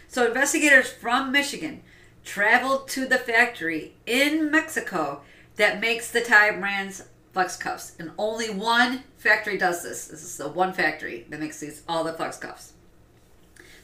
So 0.08 0.26
investigators 0.26 0.90
from 0.90 1.30
Michigan 1.30 1.82
traveled 2.24 2.88
to 2.88 3.06
the 3.06 3.18
factory 3.18 3.94
in 4.06 4.50
Mexico 4.50 5.22
that 5.56 5.80
makes 5.80 6.10
the 6.10 6.20
tie 6.20 6.52
brands 6.52 7.04
flex 7.32 7.56
cuffs, 7.56 7.94
and 7.98 8.10
only 8.18 8.50
one 8.50 9.04
factory 9.18 9.56
does 9.56 9.82
this. 9.82 10.06
This 10.08 10.22
is 10.22 10.36
the 10.36 10.48
one 10.48 10.72
factory 10.72 11.26
that 11.28 11.38
makes 11.38 11.60
these 11.60 11.82
all 11.88 12.02
the 12.02 12.12
flex 12.12 12.38
cuffs. 12.38 12.72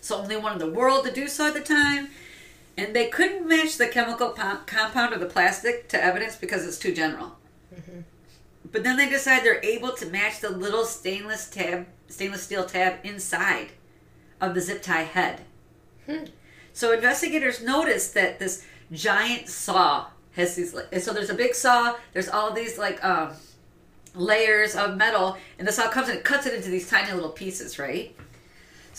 So 0.07 0.19
only 0.19 0.37
one 0.37 0.53
in 0.53 0.59
the 0.59 0.71
world 0.71 1.05
to 1.05 1.13
do 1.13 1.27
so 1.27 1.49
at 1.49 1.55
the 1.55 1.61
time, 1.61 2.11
and 2.79 2.95
they 2.95 3.09
couldn't 3.09 3.49
match 3.49 3.77
the 3.77 3.89
chemical 3.89 4.31
po- 4.31 4.61
compound 4.65 5.13
of 5.13 5.19
the 5.19 5.27
plastic 5.27 5.89
to 5.89 6.01
evidence 6.03 6.37
because 6.37 6.65
it's 6.65 6.79
too 6.79 6.95
general. 6.95 7.37
But 8.71 8.85
then 8.85 8.97
they 8.97 9.09
decide 9.09 9.43
they're 9.43 9.65
able 9.65 9.93
to 9.95 10.07
match 10.07 10.39
the 10.41 10.51
little 10.51 10.85
stainless 10.85 11.49
tab, 11.51 11.87
stainless 12.09 12.43
steel 12.45 12.65
tab 12.67 12.99
inside 13.03 13.71
of 14.41 14.55
the 14.55 14.61
zip 14.61 14.81
tie 14.81 15.03
head. 15.03 15.41
So 16.73 16.93
investigators 16.93 17.61
noticed 17.61 18.15
that 18.15 18.39
this 18.39 18.65
giant 18.93 19.49
saw 19.49 20.07
has 20.37 20.55
these. 20.55 20.73
like- 20.73 20.95
So 21.01 21.13
there's 21.13 21.31
a 21.31 21.35
big 21.35 21.55
saw. 21.57 21.97
There's 22.13 22.29
all 22.29 22.53
these 22.53 22.79
like 22.79 23.03
um, 23.05 23.33
layers 24.15 24.77
of 24.77 24.97
metal, 24.97 25.37
and 25.59 25.67
the 25.67 25.73
saw 25.73 25.89
comes 25.89 26.09
and 26.09 26.19
it 26.19 26.25
cuts 26.25 26.47
it 26.47 26.55
into 26.55 26.69
these 26.69 26.89
tiny 26.89 27.13
little 27.13 27.31
pieces, 27.31 27.77
right? 27.79 28.15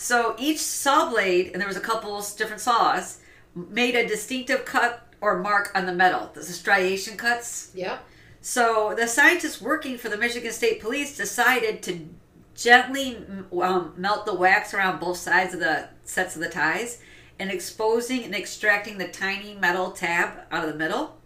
So 0.00 0.36
each 0.38 0.60
saw 0.60 1.10
blade, 1.10 1.50
and 1.52 1.60
there 1.60 1.66
was 1.66 1.76
a 1.76 1.80
couple 1.80 2.24
different 2.36 2.60
saws, 2.60 3.18
made 3.52 3.96
a 3.96 4.06
distinctive 4.06 4.64
cut 4.64 5.08
or 5.20 5.40
mark 5.40 5.72
on 5.74 5.86
the 5.86 5.92
metal. 5.92 6.30
The 6.32 6.44
striation 6.44 7.16
cuts. 7.16 7.72
Yeah. 7.74 7.98
So 8.40 8.94
the 8.96 9.08
scientists 9.08 9.60
working 9.60 9.98
for 9.98 10.08
the 10.08 10.16
Michigan 10.16 10.52
State 10.52 10.80
Police 10.80 11.16
decided 11.16 11.82
to 11.82 12.08
gently 12.54 13.26
um, 13.60 13.92
melt 13.96 14.24
the 14.24 14.34
wax 14.34 14.72
around 14.72 15.00
both 15.00 15.16
sides 15.16 15.52
of 15.52 15.58
the 15.58 15.88
sets 16.04 16.36
of 16.36 16.42
the 16.42 16.48
ties 16.48 17.02
and 17.40 17.50
exposing 17.50 18.22
and 18.22 18.36
extracting 18.36 18.98
the 18.98 19.08
tiny 19.08 19.54
metal 19.54 19.90
tab 19.90 20.44
out 20.52 20.64
of 20.64 20.70
the 20.70 20.78
middle. 20.78 21.16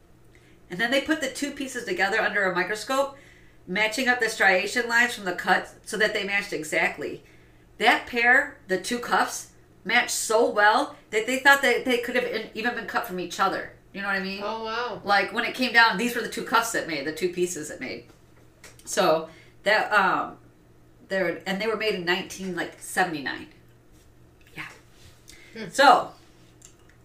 And 0.70 0.80
then 0.80 0.90
they 0.90 1.02
put 1.02 1.20
the 1.20 1.28
two 1.28 1.50
pieces 1.50 1.84
together 1.84 2.22
under 2.22 2.50
a 2.50 2.54
microscope, 2.54 3.18
matching 3.66 4.08
up 4.08 4.18
the 4.18 4.30
striation 4.30 4.88
lines 4.88 5.14
from 5.14 5.26
the 5.26 5.34
cut 5.34 5.74
so 5.84 5.98
that 5.98 6.14
they 6.14 6.24
matched 6.24 6.54
exactly. 6.54 7.22
That 7.82 8.06
pair, 8.06 8.58
the 8.68 8.78
two 8.80 9.00
cuffs, 9.00 9.50
matched 9.84 10.12
so 10.12 10.48
well 10.48 10.94
that 11.10 11.26
they 11.26 11.40
thought 11.40 11.62
that 11.62 11.84
they 11.84 11.98
could 11.98 12.14
have 12.14 12.50
even 12.54 12.76
been 12.76 12.86
cut 12.86 13.08
from 13.08 13.18
each 13.18 13.40
other. 13.40 13.72
You 13.92 14.02
know 14.02 14.06
what 14.06 14.16
I 14.16 14.20
mean? 14.20 14.40
Oh 14.44 14.64
wow. 14.64 15.02
like 15.04 15.32
when 15.32 15.44
it 15.44 15.56
came 15.56 15.72
down 15.72 15.98
these 15.98 16.14
were 16.14 16.22
the 16.22 16.28
two 16.28 16.44
cuffs 16.44 16.70
that 16.72 16.86
made 16.86 17.04
the 17.04 17.12
two 17.12 17.30
pieces 17.30 17.70
it 17.70 17.80
made 17.80 18.04
so 18.84 19.28
that 19.64 19.92
um 19.92 20.38
they're 21.08 21.42
and 21.44 21.60
they 21.60 21.66
were 21.66 21.76
made 21.76 21.94
in 21.94 22.04
19 22.04 22.56
like 22.56 22.80
79 22.80 23.48
yeah 24.56 24.62
so 25.70 26.12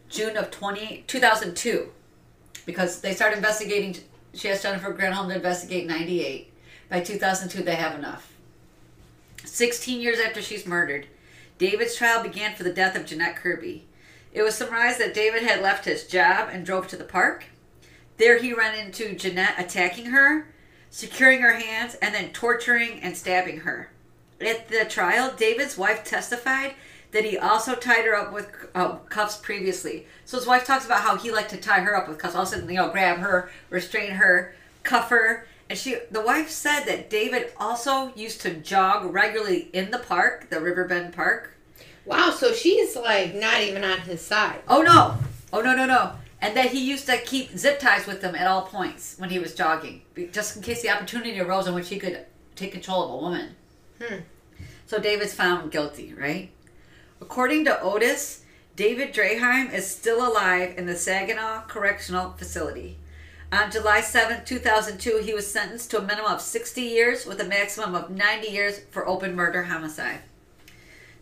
june 0.10 0.38
of 0.38 0.50
20 0.50 1.04
2002 1.08 1.90
because 2.66 3.02
they 3.02 3.14
started 3.14 3.36
investigating 3.36 3.96
she 4.34 4.50
asked 4.50 4.64
jennifer 4.64 4.94
granholm 4.94 5.28
to 5.28 5.36
investigate 5.36 5.88
98 5.88 6.54
by 6.90 7.02
2002 7.02 7.64
they 7.64 7.76
have 7.76 7.98
enough 8.00 8.32
16 9.48 10.02
years 10.02 10.20
after 10.20 10.42
she's 10.42 10.66
murdered 10.66 11.08
david's 11.58 11.96
trial 11.96 12.22
began 12.22 12.56
for 12.56 12.64
the 12.64 12.74
death 12.74 12.96
of 12.96 13.06
jeanette 13.06 13.36
kirby 13.36 13.88
it 14.34 14.42
was 14.42 14.56
surmised 14.56 15.00
that 15.00 15.14
david 15.14 15.44
had 15.44 15.62
left 15.62 15.86
his 15.86 16.06
job 16.06 16.50
and 16.52 16.66
drove 16.66 16.88
to 16.88 16.98
the 16.98 17.04
park 17.04 17.46
there 18.18 18.40
he 18.40 18.54
ran 18.54 18.78
into 18.78 19.16
Jeanette 19.16 19.56
attacking 19.60 20.08
her, 20.08 20.48
securing 20.90 21.42
her 21.42 21.54
hands, 21.54 21.96
and 22.02 22.14
then 22.14 22.34
torturing 22.34 23.00
and 23.02 23.16
stabbing 23.16 23.60
her. 23.60 23.90
At 24.42 24.68
the 24.70 24.86
trial, 24.86 25.34
David's 25.36 25.78
wife 25.78 26.04
testified 26.04 26.74
that 27.12 27.26
he 27.26 27.38
also 27.38 27.76
tied 27.76 28.06
her 28.06 28.16
up 28.16 28.34
with 28.34 28.52
uh, 28.76 28.96
cuffs 29.10 29.38
previously. 29.38 30.08
So 30.26 30.38
his 30.38 30.48
wife 30.48 30.66
talks 30.66 30.86
about 30.86 31.02
how 31.02 31.16
he 31.16 31.32
liked 31.32 31.52
to 31.52 31.58
tie 31.58 31.80
her 31.80 31.96
up 31.96 32.08
with 32.08 32.18
cuffs. 32.18 32.36
Also, 32.36 32.58
you 32.68 32.76
know, 32.76 32.90
grab 32.90 33.20
her, 33.20 33.50
restrain 33.70 34.12
her, 34.12 34.54
cuff 34.84 35.10
her. 35.10 35.48
And 35.70 35.78
she, 35.78 35.98
the 36.12 36.22
wife 36.22 36.50
said 36.50 36.86
that 36.86 37.10
David 37.10 37.52
also 37.58 38.14
used 38.16 38.42
to 38.42 38.54
jog 38.54 39.14
regularly 39.14 39.70
in 39.74 39.92
the 39.92 40.00
park, 40.00 40.50
the 40.50 40.62
Riverbend 40.62 41.14
Park. 41.14 41.56
Wow. 42.06 42.32
So 42.32 42.54
she's 42.54 42.96
like 42.96 43.36
not 43.36 43.62
even 43.62 43.84
on 43.84 44.00
his 44.02 44.22
side. 44.22 44.62
Oh 44.68 44.82
no! 44.82 45.18
Oh 45.52 45.62
no 45.62 45.76
no 45.76 45.86
no! 45.86 46.14
And 46.42 46.56
that 46.56 46.68
he 46.68 46.80
used 46.80 47.06
to 47.08 47.18
keep 47.18 47.58
zip 47.58 47.80
ties 47.80 48.08
with 48.08 48.22
him 48.22 48.34
at 48.36 48.48
all 48.48 48.62
points 48.62 49.16
when 49.18 49.30
he 49.30 49.40
was 49.40 49.54
jogging, 49.54 50.04
just 50.32 50.56
in 50.56 50.62
case 50.62 50.82
the 50.82 50.90
opportunity 50.90 51.38
arose 51.40 51.68
in 51.68 51.74
which 51.74 51.90
he 51.90 52.00
could 52.00 52.26
take 52.56 52.72
control 52.72 53.04
of 53.04 53.12
a 53.12 53.18
woman. 53.18 53.56
Hmm. 54.02 54.20
So 54.86 55.00
David's 55.00 55.34
found 55.34 55.72
guilty, 55.72 56.14
right? 56.14 56.50
According 57.20 57.66
to 57.66 57.82
Otis, 57.82 58.44
David 58.78 59.14
Draheim 59.14 59.74
is 59.74 59.88
still 59.88 60.26
alive 60.26 60.76
in 60.78 60.86
the 60.86 60.96
Saginaw 60.96 61.64
Correctional 61.68 62.32
Facility. 62.34 62.98
On 63.52 63.72
July 63.72 64.02
7, 64.02 64.44
2002, 64.44 65.22
he 65.24 65.34
was 65.34 65.50
sentenced 65.50 65.90
to 65.92 66.00
a 66.00 66.02
minimum 66.02 66.34
of 66.34 66.42
60 66.42 66.82
years 66.82 67.26
with 67.26 67.40
a 67.40 67.46
maximum 67.46 67.96
of 67.96 68.10
90 68.10 68.48
years 68.50 68.80
for 68.92 69.08
open 69.08 69.36
murder 69.36 69.64
homicide. 69.64 70.20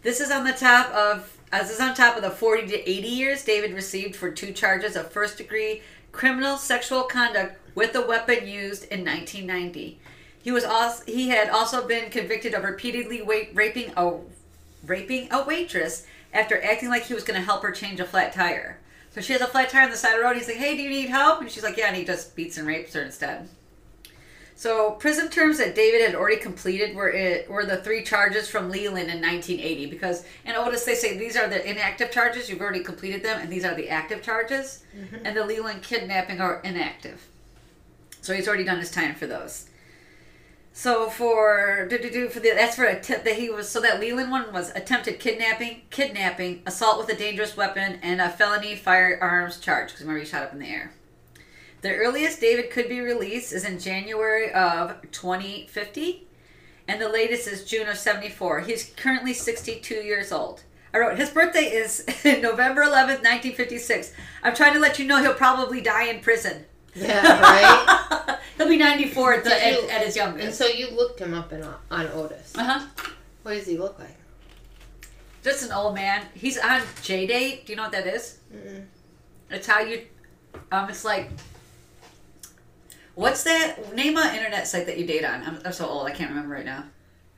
This 0.02 0.20
is 0.20 0.32
on 0.32 0.44
the 0.44 0.54
top 0.54 0.92
of 0.92 1.38
as 1.52 1.70
is 1.70 1.80
on 1.80 1.94
top 1.94 2.16
of 2.16 2.24
the 2.24 2.32
40 2.32 2.68
to 2.68 2.90
80 2.90 3.08
years 3.08 3.46
David 3.46 3.74
received 3.74 4.16
for 4.16 4.32
two 4.32 4.52
charges 4.52 4.96
of 4.96 5.12
first 5.12 5.38
degree 5.38 5.84
criminal 6.12 6.58
sexual 6.58 7.04
conduct 7.04 7.58
with 7.76 7.96
a 7.96 8.02
weapon 8.02 8.48
used 8.48 8.86
in 8.86 9.06
1990. 9.06 10.00
He 10.42 10.52
was 10.52 10.64
also 10.64 11.04
he 11.06 11.30
had 11.30 11.50
also 11.50 11.88
been 11.88 12.10
convicted 12.10 12.56
of 12.56 12.64
repeatedly 12.64 13.22
wa- 13.22 13.52
raping 13.54 13.94
a 13.96 14.18
raping 14.86 15.32
a 15.32 15.44
waitress 15.44 16.08
after 16.34 16.62
acting 16.64 16.90
like 16.90 17.04
he 17.04 17.14
was 17.14 17.24
going 17.24 17.40
to 17.40 17.46
help 17.46 17.62
her 17.62 17.72
change 17.72 18.00
a 18.00 18.06
flat 18.06 18.34
tire. 18.34 18.80
So 19.16 19.22
she 19.22 19.32
has 19.32 19.42
a 19.42 19.48
flat 19.48 19.70
tire 19.70 19.84
on 19.84 19.92
the 19.92 19.96
side 19.96 20.12
of 20.12 20.18
the 20.20 20.26
road. 20.26 20.36
He's 20.36 20.50
like, 20.50 20.58
"Hey, 20.58 20.76
do 20.76 20.84
you 20.84 20.90
need 20.90 21.08
help?" 21.08 21.40
And 21.40 21.50
she's 21.50 21.64
like, 21.64 21.78
"Yeah." 21.78 21.88
And 21.88 21.96
he 21.96 22.04
just 22.04 22.36
beats 22.36 22.58
and 22.58 22.68
rapes 22.68 22.94
her 22.96 23.02
instead. 23.02 23.48
So 24.56 24.92
prison 24.92 25.30
terms 25.30 25.58
that 25.60 25.74
David 25.74 26.02
had 26.02 26.16
already 26.16 26.36
completed 26.36 26.94
were 26.98 27.10
it 27.10 27.50
were 27.50 27.66
the 27.66 27.78
three 27.78 28.04
charges 28.04 28.50
from 28.50 28.70
Leland 28.70 29.10
in 29.10 29.22
1980 29.22 29.86
because 29.86 30.26
in 30.44 30.54
Otis 30.56 30.84
they 30.84 30.96
say 30.96 31.18
these 31.18 31.38
are 31.38 31.48
the 31.48 31.66
inactive 31.66 32.12
charges 32.12 32.50
you've 32.50 32.60
already 32.60 32.84
completed 32.84 33.24
them 33.24 33.40
and 33.40 33.50
these 33.50 33.64
are 33.64 33.74
the 33.74 33.90
active 33.90 34.22
charges 34.22 34.84
mm-hmm. 34.94 35.26
and 35.26 35.38
the 35.38 35.46
Leland 35.46 35.82
kidnapping 35.82 36.42
are 36.42 36.60
inactive. 36.66 37.26
So 38.20 38.34
he's 38.34 38.50
already 38.50 38.66
done 38.66 38.80
his 38.80 38.92
time 38.92 39.16
for 39.16 39.28
those. 39.28 39.70
So 40.78 41.10
for 41.10 41.88
do 41.90 41.98
do 41.98 42.12
do 42.12 42.28
for 42.28 42.42
the 42.42 42.52
that's 42.54 42.76
for 42.76 42.84
a 42.84 43.00
tip 43.00 43.24
that 43.24 43.38
he 43.38 43.50
was 43.50 43.70
so 43.70 43.80
that 43.80 44.02
Leland 44.02 44.30
one 44.30 44.52
was 44.52 44.72
attempted 44.72 45.22
kidnapping, 45.22 45.84
kidnapping, 45.90 46.64
assault 46.66 46.98
with 46.98 47.08
a 47.08 47.18
dangerous 47.18 47.56
weapon, 47.56 47.98
and 48.04 48.20
a 48.20 48.30
felony 48.30 48.76
firearms 48.76 49.58
charge 49.58 49.88
because 49.88 50.02
remember 50.02 50.20
he 50.20 50.26
shot 50.26 50.44
up 50.44 50.52
in 50.52 50.60
the 50.60 50.68
air. 50.68 50.92
The 51.82 51.96
earliest 51.96 52.42
David 52.42 52.72
could 52.72 52.90
be 52.90 53.00
released 53.00 53.54
is 53.54 53.64
in 53.64 53.80
January 53.80 54.52
of 54.52 54.98
2050, 55.12 56.28
and 56.90 57.02
the 57.02 57.08
latest 57.08 57.48
is 57.48 57.64
June 57.64 57.88
of 57.88 57.96
74. 57.96 58.60
He's 58.60 58.92
currently 58.98 59.34
62 59.34 59.96
years 59.96 60.34
old. 60.34 60.64
I 60.94 60.98
wrote 60.98 61.18
his 61.18 61.30
birthday 61.30 61.72
is 61.72 62.06
November 62.26 62.82
11th, 62.82 63.24
1956. 63.24 64.12
I'm 64.44 64.54
trying 64.54 64.74
to 64.74 64.80
let 64.80 65.00
you 65.00 65.08
know 65.08 65.22
he'll 65.22 65.36
probably 65.36 65.80
die 65.80 66.10
in 66.10 66.20
prison. 66.20 66.66
Yeah. 66.96 67.40
Right. 67.42 68.40
he'll 68.58 68.70
be 68.70 68.78
94 68.78 69.34
at, 69.34 69.44
the, 69.44 69.50
you- 69.50 69.90
at, 69.90 70.06
his 70.06 70.18
and 70.18 70.54
so 70.54 70.66
you 70.66 70.90
looked 70.92 71.20
him 71.20 71.34
up 71.34 71.52
in, 71.52 71.64
on 71.64 72.08
Otis. 72.08 72.54
Uh 72.56 72.64
huh. 72.64 72.86
What 73.44 73.54
does 73.54 73.68
he 73.68 73.78
look 73.78 74.00
like? 74.00 74.16
Just 75.44 75.66
an 75.66 75.72
old 75.72 75.94
man. 75.94 76.26
He's 76.34 76.58
on 76.58 76.82
J 77.04 77.28
Date. 77.28 77.66
Do 77.66 77.74
you 77.74 77.78
know 77.78 77.84
what 77.84 77.92
that 77.92 78.08
is? 78.08 78.40
It's 79.52 79.68
how 79.68 79.82
you. 79.82 80.02
Um, 80.72 80.90
it's 80.90 81.06
like 81.06 81.30
What's 83.16 83.44
that? 83.44 83.96
Name 83.96 84.18
an 84.18 84.36
internet 84.36 84.68
site 84.68 84.86
that 84.88 84.98
you 84.98 85.08
date 85.08 85.24
on. 85.24 85.42
I'm, 85.44 85.60
I'm 85.66 85.72
so 85.72 85.88
old. 85.88 86.06
I 86.06 86.12
can't 86.12 86.30
remember 86.30 86.54
right 86.54 86.66
now. 86.66 86.84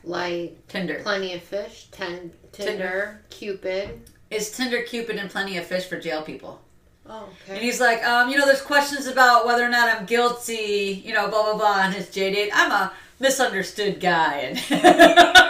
Like 0.04 0.68
Tinder. 0.68 1.00
Plenty 1.04 1.34
of 1.34 1.44
Fish, 1.44 1.88
ten, 1.92 2.32
Tinder, 2.52 3.22
Cupid. 3.30 4.10
Is 4.32 4.52
Tinder 4.52 4.82
Cupid 4.82 5.18
and 5.18 5.30
Plenty 5.30 5.58
of 5.58 5.66
Fish 5.66 5.86
for 5.86 6.00
jail 6.00 6.24
people? 6.24 6.62
Oh, 7.10 7.30
And 7.48 7.58
he's 7.60 7.80
like, 7.80 8.04
um, 8.04 8.30
you 8.30 8.38
know, 8.38 8.46
there's 8.46 8.62
questions 8.62 9.08
about 9.08 9.46
whether 9.46 9.64
or 9.66 9.70
not 9.70 9.88
I'm 9.98 10.06
guilty, 10.06 11.02
you 11.06 11.14
know, 11.14 11.28
blah 11.30 11.44
blah 11.44 11.58
blah. 11.58 11.84
On 11.86 11.92
his 11.92 12.10
J 12.10 12.32
date, 12.34 12.52
I'm 12.54 12.72
a 12.72 12.92
misunderstood 13.20 14.00
guy, 14.00 14.34
and 14.40 14.58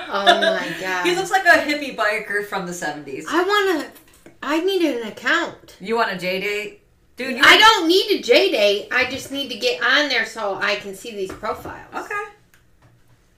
Oh 0.10 0.24
my 0.26 0.76
god. 0.80 1.06
he 1.06 1.16
looks 1.16 1.32
like 1.32 1.46
a 1.46 1.60
hippie 1.70 1.96
biker 1.96 2.46
from 2.46 2.66
the 2.66 2.72
'70s. 2.72 3.26
I 3.28 3.44
want 3.44 3.82
to. 3.82 4.32
I 4.44 4.60
need 4.64 4.82
an 4.84 5.08
account. 5.08 5.78
You 5.82 5.96
want 5.96 6.12
a 6.14 6.18
J 6.18 6.40
date, 6.40 6.82
dude? 7.16 7.36
You 7.38 7.42
I 7.44 7.58
don't 7.58 7.88
need 7.88 8.20
a 8.20 8.22
J 8.22 8.52
date. 8.52 8.88
I 8.92 9.10
just 9.10 9.32
need 9.32 9.50
to 9.50 9.58
get 9.58 9.82
on 9.84 10.10
there 10.10 10.26
so 10.26 10.56
I 10.56 10.76
can 10.76 10.94
see 10.96 11.12
these 11.16 11.32
profiles. 11.32 11.94
Okay. 11.94 12.24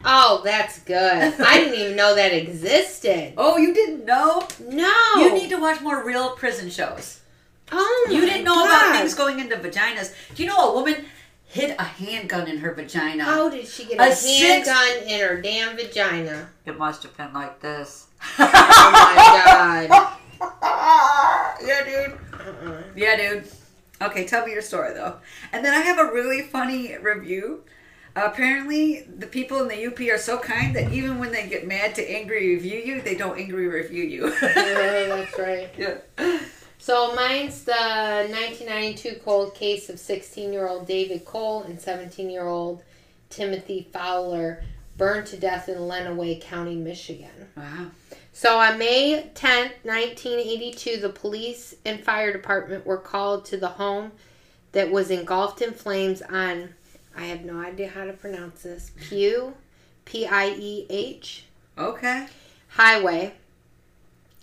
Oh, 0.05 0.41
that's 0.43 0.79
good. 0.79 0.95
I 1.39 1.59
didn't 1.59 1.79
even 1.79 1.95
know 1.95 2.15
that 2.15 2.33
existed. 2.33 3.33
Oh, 3.37 3.57
you 3.57 3.73
didn't 3.73 4.05
know? 4.05 4.47
No. 4.67 4.93
You 5.17 5.33
need 5.33 5.49
to 5.49 5.57
watch 5.57 5.81
more 5.81 6.05
real 6.05 6.31
prison 6.35 6.69
shows. 6.69 7.19
Oh 7.71 8.05
my 8.07 8.13
You 8.13 8.21
didn't 8.25 8.43
know 8.45 8.65
about 8.65 8.95
things 8.95 9.13
going 9.13 9.39
into 9.39 9.55
vaginas. 9.57 10.13
Do 10.35 10.43
you 10.43 10.49
know 10.49 10.71
a 10.71 10.73
woman 10.73 11.05
hid 11.45 11.75
a 11.79 11.83
handgun 11.83 12.47
in 12.47 12.57
her 12.59 12.73
vagina? 12.73 13.23
How 13.23 13.49
did 13.49 13.67
she 13.67 13.85
get 13.85 13.99
A 13.99 14.11
a, 14.11 14.15
six- 14.15 14.67
handgun 14.67 15.07
in 15.07 15.19
her 15.19 15.41
damn 15.41 15.75
vagina? 15.75 16.49
It 16.65 16.77
must 16.77 17.03
have 17.03 17.15
been 17.17 17.33
like 17.33 17.59
this. 17.61 18.07
Oh 18.39 18.91
my 18.91 19.15
god. 19.89 20.17
yeah, 21.65 21.83
dude. 21.85 22.17
Uh-uh. 22.33 22.81
Yeah, 22.95 23.15
dude. 23.17 23.43
Okay, 24.01 24.25
tell 24.25 24.45
me 24.45 24.53
your 24.53 24.61
story 24.61 24.93
though. 24.93 25.17
And 25.51 25.63
then 25.65 25.73
I 25.73 25.81
have 25.81 25.99
a 25.99 26.05
really 26.11 26.41
funny 26.41 26.95
review. 26.97 27.63
apparently, 28.15 29.01
the 29.17 29.27
people 29.27 29.61
in 29.61 29.67
the 29.67 29.85
UP 29.87 29.99
are 30.13 30.17
so 30.17 30.37
kind 30.39 30.75
that 30.75 30.91
even 30.91 31.19
when 31.19 31.31
they 31.31 31.47
get 31.47 31.67
mad 31.67 31.95
to 31.95 32.09
angry 32.09 32.55
review 32.55 32.79
you, 32.79 33.01
they 33.01 33.15
don't 33.15 33.37
angry 33.37 33.67
review 33.67 34.03
you. 34.03 34.33
Yeah, 34.41 35.15
that's 35.15 35.37
right. 35.37 35.69
yeah. 35.77 35.97
So 36.79 37.13
mine's 37.13 37.65
the 37.65 37.73
1992 37.73 39.19
cold 39.23 39.53
case 39.53 39.89
of 39.89 39.99
16 39.99 40.51
year 40.51 40.67
old 40.67 40.87
David 40.87 41.25
Cole 41.25 41.63
and 41.63 41.79
17 41.79 42.29
year 42.29 42.47
old 42.47 42.81
Timothy 43.29 43.87
Fowler 43.93 44.63
burned 44.97 45.27
to 45.27 45.37
death 45.37 45.69
in 45.69 45.77
Lenawee 45.77 46.41
County, 46.41 46.75
Michigan. 46.75 47.49
Wow. 47.55 47.91
So 48.33 48.57
on 48.57 48.79
May 48.79 49.29
10th, 49.35 49.73
1982, 49.83 50.97
the 50.97 51.09
police 51.09 51.75
and 51.85 52.03
fire 52.03 52.31
department 52.31 52.85
were 52.85 52.97
called 52.97 53.45
to 53.45 53.57
the 53.57 53.67
home 53.67 54.13
that 54.71 54.89
was 54.89 55.11
engulfed 55.11 55.61
in 55.61 55.73
flames 55.73 56.21
on, 56.21 56.69
I 57.15 57.25
have 57.25 57.43
no 57.43 57.59
idea 57.59 57.89
how 57.89 58.05
to 58.05 58.13
pronounce 58.13 58.63
this, 58.63 58.91
Pew, 58.99 59.53
P 60.05 60.25
I 60.25 60.49
E 60.49 60.85
H, 60.89 61.45
Okay. 61.77 62.27
Highway 62.69 63.33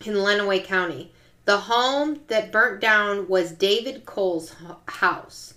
in 0.04 0.14
Lenawee 0.14 0.64
County. 0.64 1.12
The 1.46 1.56
home 1.58 2.20
that 2.26 2.50
burnt 2.52 2.80
down 2.80 3.28
was 3.28 3.52
David 3.52 4.04
Cole's 4.04 4.52
house. 4.88 5.54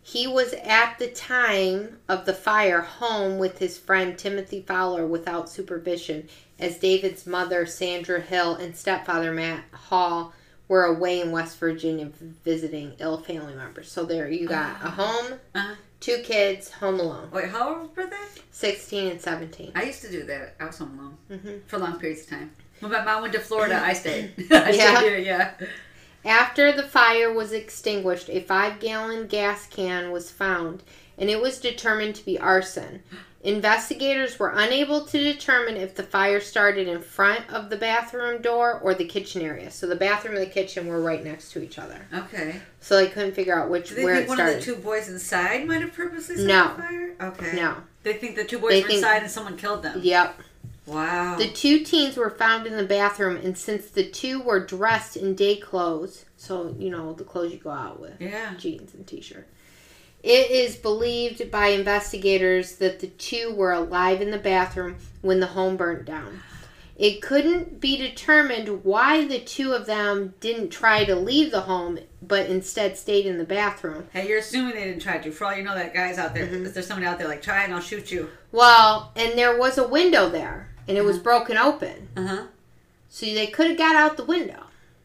He 0.00 0.26
was 0.26 0.52
at 0.54 0.98
the 0.98 1.08
time 1.08 1.98
of 2.08 2.24
the 2.26 2.32
fire 2.32 2.80
home 2.80 3.38
with 3.38 3.58
his 3.58 3.76
friend 3.76 4.16
Timothy 4.16 4.62
Fowler 4.62 5.06
without 5.06 5.50
supervision, 5.50 6.28
as 6.58 6.78
David's 6.78 7.26
mother 7.26 7.66
Sandra 7.66 8.20
Hill 8.20 8.54
and 8.54 8.76
stepfather 8.76 9.32
Matt 9.32 9.64
Hall 9.72 10.32
were 10.68 10.84
away 10.84 11.20
in 11.20 11.32
West 11.32 11.58
Virginia 11.58 12.06
visiting 12.44 12.94
ill 13.00 13.18
family 13.18 13.54
members. 13.54 13.90
So 13.90 14.04
there 14.04 14.30
you 14.30 14.46
got 14.46 14.76
a 14.82 14.90
home, 14.90 15.40
Uh-huh. 15.56 15.74
two 16.00 16.18
kids, 16.22 16.70
home 16.70 17.00
alone, 17.00 17.30
Wait, 17.32 17.48
how 17.50 17.80
old 17.80 17.96
were 17.96 18.06
they? 18.06 18.16
16 18.52 19.10
and 19.10 19.20
17. 19.20 19.72
I 19.74 19.82
used 19.84 20.02
to 20.02 20.10
do 20.10 20.22
that. 20.24 20.54
I 20.60 20.66
was 20.66 20.78
home 20.78 21.16
alone 21.28 21.40
hmm 21.40 21.58
for 21.66 21.78
long 21.78 21.98
periods 21.98 22.22
of 22.22 22.28
time. 22.30 22.52
When 22.82 22.90
my 22.92 23.04
mom 23.04 23.22
went 23.22 23.32
to 23.34 23.40
Florida, 23.40 23.80
I 23.82 23.92
stayed. 23.92 24.32
I 24.50 24.70
Yeah. 24.72 24.96
stayed 24.96 25.08
here, 25.08 25.18
yeah. 25.18 25.50
After 26.24 26.72
the 26.72 26.82
fire 26.82 27.32
was 27.32 27.52
extinguished, 27.52 28.28
a 28.28 28.40
five 28.40 28.80
gallon 28.80 29.26
gas 29.28 29.66
can 29.66 30.10
was 30.10 30.30
found 30.30 30.82
and 31.16 31.30
it 31.30 31.40
was 31.40 31.58
determined 31.58 32.16
to 32.16 32.24
be 32.24 32.38
arson. 32.38 33.02
Investigators 33.44 34.38
were 34.38 34.52
unable 34.56 35.04
to 35.04 35.18
determine 35.18 35.76
if 35.76 35.94
the 35.96 36.02
fire 36.04 36.40
started 36.40 36.86
in 36.88 37.00
front 37.02 37.48
of 37.52 37.70
the 37.70 37.76
bathroom 37.76 38.40
door 38.40 38.78
or 38.80 38.94
the 38.94 39.04
kitchen 39.04 39.42
area. 39.42 39.68
So 39.70 39.86
the 39.88 39.96
bathroom 39.96 40.36
and 40.36 40.42
the 40.46 40.50
kitchen 40.50 40.86
were 40.86 41.00
right 41.00 41.22
next 41.24 41.50
to 41.52 41.62
each 41.62 41.78
other. 41.78 42.00
Okay. 42.14 42.56
So 42.80 42.96
they 42.96 43.08
couldn't 43.08 43.34
figure 43.34 43.58
out 43.60 43.68
which 43.68 43.88
Do 43.90 43.96
they 43.96 44.04
where 44.04 44.14
think 44.14 44.26
it 44.26 44.28
one 44.28 44.38
started. 44.38 44.58
of 44.58 44.64
the 44.64 44.74
two 44.74 44.80
boys 44.80 45.08
inside 45.08 45.66
might 45.66 45.80
have 45.82 45.92
purposely 45.92 46.36
set 46.36 46.46
No. 46.46 46.68
the 46.76 46.82
fire? 46.82 47.14
Okay. 47.20 47.56
no. 47.56 47.76
They 48.04 48.14
think 48.14 48.36
the 48.36 48.44
two 48.44 48.58
boys 48.58 48.70
They 48.70 48.82
were 48.82 48.88
think- 48.88 48.98
inside 48.98 49.22
and 49.22 49.30
someone 49.30 49.56
killed 49.56 49.82
them. 49.82 50.00
Yep. 50.02 50.40
Wow. 50.86 51.36
The 51.36 51.48
two 51.48 51.84
teens 51.84 52.16
were 52.16 52.30
found 52.30 52.66
in 52.66 52.76
the 52.76 52.84
bathroom 52.84 53.36
and 53.36 53.56
since 53.56 53.86
the 53.86 54.04
two 54.04 54.40
were 54.42 54.64
dressed 54.64 55.16
in 55.16 55.34
day 55.34 55.56
clothes, 55.56 56.24
so 56.36 56.74
you 56.78 56.90
know 56.90 57.12
the 57.12 57.24
clothes 57.24 57.52
you 57.52 57.58
go 57.58 57.70
out 57.70 58.00
with. 58.00 58.20
yeah. 58.20 58.54
jeans 58.56 58.94
and 58.94 59.06
t-shirt. 59.06 59.46
It 60.22 60.50
is 60.50 60.76
believed 60.76 61.50
by 61.50 61.68
investigators 61.68 62.76
that 62.76 63.00
the 63.00 63.08
two 63.08 63.52
were 63.54 63.72
alive 63.72 64.20
in 64.20 64.30
the 64.30 64.38
bathroom 64.38 64.96
when 65.20 65.40
the 65.40 65.48
home 65.48 65.76
burnt 65.76 66.04
down. 66.04 66.40
It 66.96 67.22
couldn't 67.22 67.80
be 67.80 67.96
determined 67.96 68.84
why 68.84 69.24
the 69.26 69.40
two 69.40 69.72
of 69.72 69.86
them 69.86 70.34
didn't 70.38 70.68
try 70.68 71.04
to 71.04 71.16
leave 71.16 71.50
the 71.50 71.62
home 71.62 71.98
but 72.20 72.46
instead 72.46 72.96
stayed 72.96 73.26
in 73.26 73.38
the 73.38 73.44
bathroom. 73.44 74.06
Hey, 74.12 74.28
you're 74.28 74.38
assuming 74.38 74.74
they 74.74 74.84
didn't 74.84 75.02
try 75.02 75.18
to. 75.18 75.32
For 75.32 75.46
all 75.46 75.54
you 75.54 75.64
know, 75.64 75.74
that 75.74 75.94
guy's 75.94 76.18
out 76.18 76.34
there. 76.34 76.46
Mhm. 76.46 76.66
Is 76.66 76.74
there 76.74 76.82
somebody 76.82 77.06
out 77.06 77.18
there 77.18 77.26
like, 77.26 77.42
try 77.42 77.64
and 77.64 77.74
I'll 77.74 77.80
shoot 77.80 78.12
you? 78.12 78.28
Well, 78.52 79.10
and 79.16 79.36
there 79.36 79.58
was 79.58 79.78
a 79.78 79.88
window 79.88 80.28
there 80.28 80.68
and 80.88 80.96
it 80.98 81.04
was 81.04 81.16
Uh-huh. 81.16 81.22
broken 81.24 81.56
open. 81.56 82.08
Uh 82.16 82.26
huh. 82.26 82.42
So 83.08 83.26
they 83.26 83.46
could 83.48 83.68
have 83.68 83.78
got 83.78 83.94
out 83.96 84.16
the 84.16 84.24
window. 84.24 84.64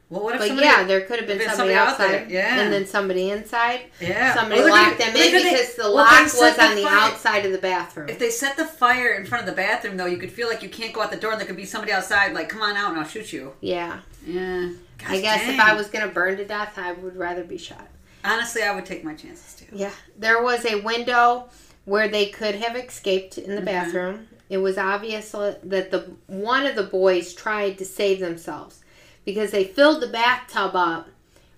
Well, 0.10 0.24
what 0.24 0.36
if 0.36 0.40
But 0.40 0.48
somebody? 0.48 0.68
yeah, 0.68 0.84
there 0.86 1.02
could 1.02 1.20
have 1.20 1.28
been 1.28 1.38
been 1.38 1.50
somebody, 1.50 1.74
somebody 1.74 1.76
out 1.76 1.88
outside 2.00 2.32
yeah. 2.32 2.62
and 2.62 2.72
then 2.72 2.86
somebody 2.88 3.30
inside. 3.30 3.82
yeah. 4.00 4.34
Somebody 4.34 4.62
Well, 4.62 4.70
locked 4.70 5.00
them 5.00 5.10
in 5.10 5.14
they 5.16 5.32
because 5.34 5.76
the 5.76 5.84
well, 5.84 5.96
lock 5.96 6.18
they 6.20 6.24
was 6.24 6.32
set 6.32 6.60
on 6.60 6.76
the 6.76 6.84
fire- 6.84 6.94
outside 7.00 7.46
of 7.46 7.52
the 7.52 7.58
bathroom. 7.58 8.08
If 8.08 8.18
they 8.18 8.30
set 8.30 8.56
the 8.56 8.64
fire 8.64 9.12
in 9.16 9.26
front 9.26 9.44
of 9.44 9.54
the 9.54 9.62
bathroom, 9.62 9.98
though, 9.98 10.06
you 10.06 10.16
could 10.16 10.32
feel 10.32 10.48
like 10.48 10.64
you 10.64 10.70
can't 10.70 10.94
go 10.94 11.02
out 11.02 11.12
the 11.12 11.18
door, 11.18 11.32
and 11.32 11.40
there 11.42 11.46
could 11.48 11.58
be 11.58 11.66
somebody 11.66 11.92
outside, 11.92 12.32
like, 12.34 12.48
"Come 12.48 12.62
on 12.62 12.78
out, 12.78 12.92
and 12.92 13.00
I'll 13.02 13.06
shoot 13.06 13.34
you." 13.34 13.52
Yeah. 13.60 14.00
Yeah. 14.26 14.70
Gosh, 14.98 15.10
I 15.10 15.20
guess 15.20 15.46
if. 15.50 15.60
I 15.60 15.74
was 15.74 15.88
going 15.88 16.08
to 16.08 16.14
burn 16.14 16.38
to 16.38 16.46
death, 16.46 16.78
I 16.78 16.94
would 16.94 17.18
rather 17.18 17.44
be 17.44 17.58
shot. 17.58 17.86
honestly, 18.24 18.64
I 18.64 18.74
would 18.74 18.86
take 18.86 19.04
my 19.04 19.14
chances 19.14 19.56
too. 19.56 19.66
Yeah. 19.74 19.92
There 20.18 20.42
was 20.42 20.66
a 20.66 20.80
window 20.80 21.50
where 21.84 22.08
they 22.08 22.28
could 22.28 22.56
have 22.56 22.78
escaped 22.78 23.38
in 23.38 23.56
the 23.56 23.62
Mhm. 23.62 23.66
bathroom. 23.66 24.28
It 24.50 24.60
was 24.60 24.78
obvious 24.78 25.32
that 25.32 25.70
the 25.92 26.12
one 26.28 26.66
of 26.66 26.76
the 26.76 26.84
boys 26.84 27.34
tried 27.34 27.78
to 27.78 27.86
save 27.86 28.20
themselves 28.20 28.84
because 29.26 29.52
they 29.52 29.66
filled 29.66 30.02
the 30.02 30.08
bathtub 30.08 30.76
up, 30.76 31.10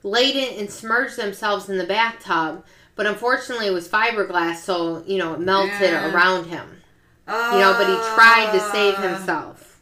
laid 0.02 0.36
it 0.36 0.58
and 0.58 0.72
submerged 0.72 1.18
themselves 1.18 1.70
in 1.70 1.78
the 1.78 1.86
bathtub. 1.86 2.66
But 2.96 3.06
unfortunately, 3.06 3.68
it 3.68 3.74
was 3.74 3.88
fiberglass, 3.88 4.58
so 4.58 5.04
you 5.06 5.18
know 5.18 5.36
it 5.36 5.40
melted 5.40 5.82
Yeah. 5.82 6.14
around 6.14 6.46
him. 6.46 6.82
Oh. 7.28 7.54
you 7.54 7.60
know, 7.60 7.74
but 7.74 7.88
he 7.88 7.96
tried 8.16 8.52
to 8.54 8.60
save 8.72 8.96
ah. 8.98 9.02
himself. 9.02 9.80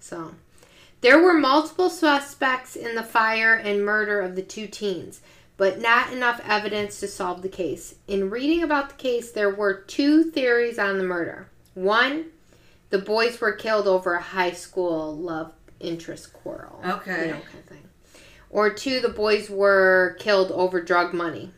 So, 0.00 0.34
there 1.00 1.22
were 1.22 1.34
multiple 1.34 1.88
suspects 1.88 2.74
in 2.74 2.96
the 2.96 3.04
fire 3.04 3.54
and 3.54 3.84
murder 3.84 4.20
of 4.20 4.34
the 4.34 4.42
two 4.42 4.66
teens, 4.66 5.20
but 5.56 5.80
not 5.80 6.12
enough 6.12 6.40
evidence 6.44 6.98
to 7.00 7.08
solve 7.08 7.42
the 7.42 7.48
case. 7.48 7.94
In 8.08 8.30
reading 8.30 8.64
about 8.64 8.88
the 8.88 8.96
case, 8.96 9.30
there 9.30 9.54
were 9.54 9.74
two 9.74 10.24
theories 10.24 10.78
on 10.78 10.98
the 10.98 11.04
murder. 11.04 11.48
One, 11.74 12.26
the 12.90 12.98
boys 12.98 13.40
were 13.40 13.52
killed 13.52 13.86
over 13.86 14.14
a 14.14 14.22
high 14.22 14.52
school 14.52 15.16
love 15.16 15.52
interest 15.80 16.32
quarrel. 16.32 16.80
Okay. 16.84 17.26
You 17.26 17.32
know, 17.32 17.40
kind 17.40 17.58
of 17.58 17.64
thing. 17.66 17.88
Or 18.50 18.70
two, 18.70 19.00
the 19.00 19.08
boys 19.08 19.50
were 19.50 20.16
killed 20.20 20.52
over 20.52 20.80
drug 20.80 21.12
money 21.12 21.50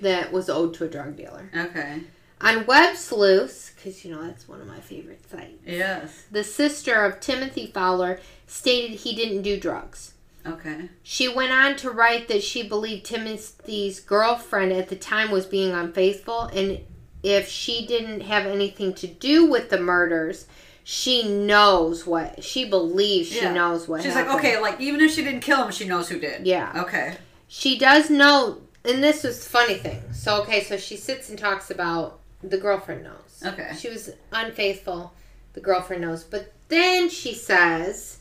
that 0.00 0.32
was 0.32 0.48
owed 0.48 0.74
to 0.74 0.84
a 0.84 0.88
drug 0.88 1.16
dealer. 1.16 1.50
Okay. 1.54 2.02
On 2.40 2.64
Web 2.66 2.94
Sleuths, 2.96 3.72
because 3.74 4.04
you 4.04 4.14
know 4.14 4.22
that's 4.22 4.46
one 4.48 4.60
of 4.60 4.68
my 4.68 4.78
favorite 4.78 5.28
sites, 5.28 5.58
Yes. 5.66 6.24
the 6.30 6.44
sister 6.44 7.04
of 7.04 7.18
Timothy 7.18 7.66
Fowler 7.66 8.20
stated 8.46 9.00
he 9.00 9.16
didn't 9.16 9.42
do 9.42 9.58
drugs. 9.58 10.14
Okay. 10.46 10.88
She 11.02 11.26
went 11.28 11.50
on 11.50 11.74
to 11.76 11.90
write 11.90 12.28
that 12.28 12.44
she 12.44 12.62
believed 12.66 13.04
Timothy's 13.06 13.98
girlfriend 13.98 14.72
at 14.72 14.88
the 14.88 14.94
time 14.94 15.32
was 15.32 15.46
being 15.46 15.72
unfaithful, 15.72 16.42
and 16.54 16.78
if 17.22 17.48
she 17.48 17.86
didn't 17.86 18.20
have 18.22 18.46
anything 18.46 18.94
to 18.94 19.06
do 19.06 19.44
with 19.46 19.70
the 19.70 19.80
murders, 19.80 20.46
she 20.84 21.28
knows 21.28 22.06
what 22.06 22.42
she 22.42 22.64
believes 22.68 23.28
she 23.28 23.40
Yeah. 23.42 23.52
knows 23.52 23.86
what 23.88 24.02
She's 24.02 24.14
happened. 24.14 24.34
like, 24.34 24.44
okay, 24.44 24.58
like 24.60 24.80
even 24.80 25.00
if 25.00 25.12
she 25.12 25.22
didn't 25.22 25.40
kill 25.40 25.64
him, 25.64 25.70
she 25.72 25.86
knows 25.86 26.08
who 26.08 26.18
did. 26.18 26.46
Yeah. 26.46 26.72
Okay. 26.84 27.16
She 27.46 27.78
does 27.78 28.08
know, 28.10 28.62
and 28.84 29.02
this 29.02 29.22
was 29.24 29.46
funny 29.46 29.74
thing. 29.74 30.02
So, 30.12 30.42
okay, 30.42 30.64
so 30.64 30.76
she 30.76 30.96
sits 30.96 31.28
and 31.28 31.38
talks 31.38 31.70
about 31.70 32.20
the 32.42 32.56
girlfriend 32.58 33.04
knows. 33.04 33.42
Okay. 33.44 33.72
She 33.78 33.88
was 33.88 34.10
unfaithful. 34.32 35.12
The 35.54 35.60
girlfriend 35.60 36.02
knows. 36.02 36.24
But 36.24 36.52
then 36.68 37.08
she 37.08 37.34
says, 37.34 38.18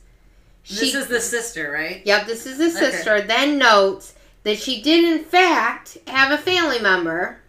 she, 0.63 0.75
this 0.75 0.95
is 0.95 1.07
the 1.07 1.21
sister, 1.21 1.71
right? 1.71 2.01
Yep, 2.05 2.25
this 2.25 2.45
is 2.45 2.57
the 2.57 2.69
sister. 2.69 3.21
Then 3.21 3.57
notes 3.57 4.13
that 4.43 4.57
she 4.57 4.81
did, 4.81 5.05
in 5.05 5.23
fact, 5.23 5.97
have 6.07 6.31
a 6.31 6.37
family 6.37 6.79
member 6.79 7.39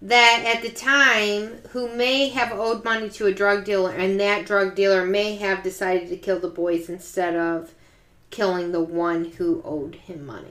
that 0.00 0.44
at 0.46 0.62
the 0.62 0.70
time 0.70 1.58
who 1.70 1.94
may 1.94 2.28
have 2.28 2.52
owed 2.52 2.84
money 2.84 3.10
to 3.10 3.26
a 3.26 3.34
drug 3.34 3.64
dealer 3.64 3.90
and 3.90 4.20
that 4.20 4.46
drug 4.46 4.74
dealer 4.76 5.04
may 5.04 5.36
have 5.36 5.62
decided 5.62 6.08
to 6.08 6.16
kill 6.16 6.38
the 6.38 6.48
boys 6.48 6.88
instead 6.88 7.34
of 7.34 7.74
killing 8.30 8.72
the 8.72 8.80
one 8.80 9.24
who 9.24 9.60
owed 9.64 9.96
him 9.96 10.24
money. 10.24 10.46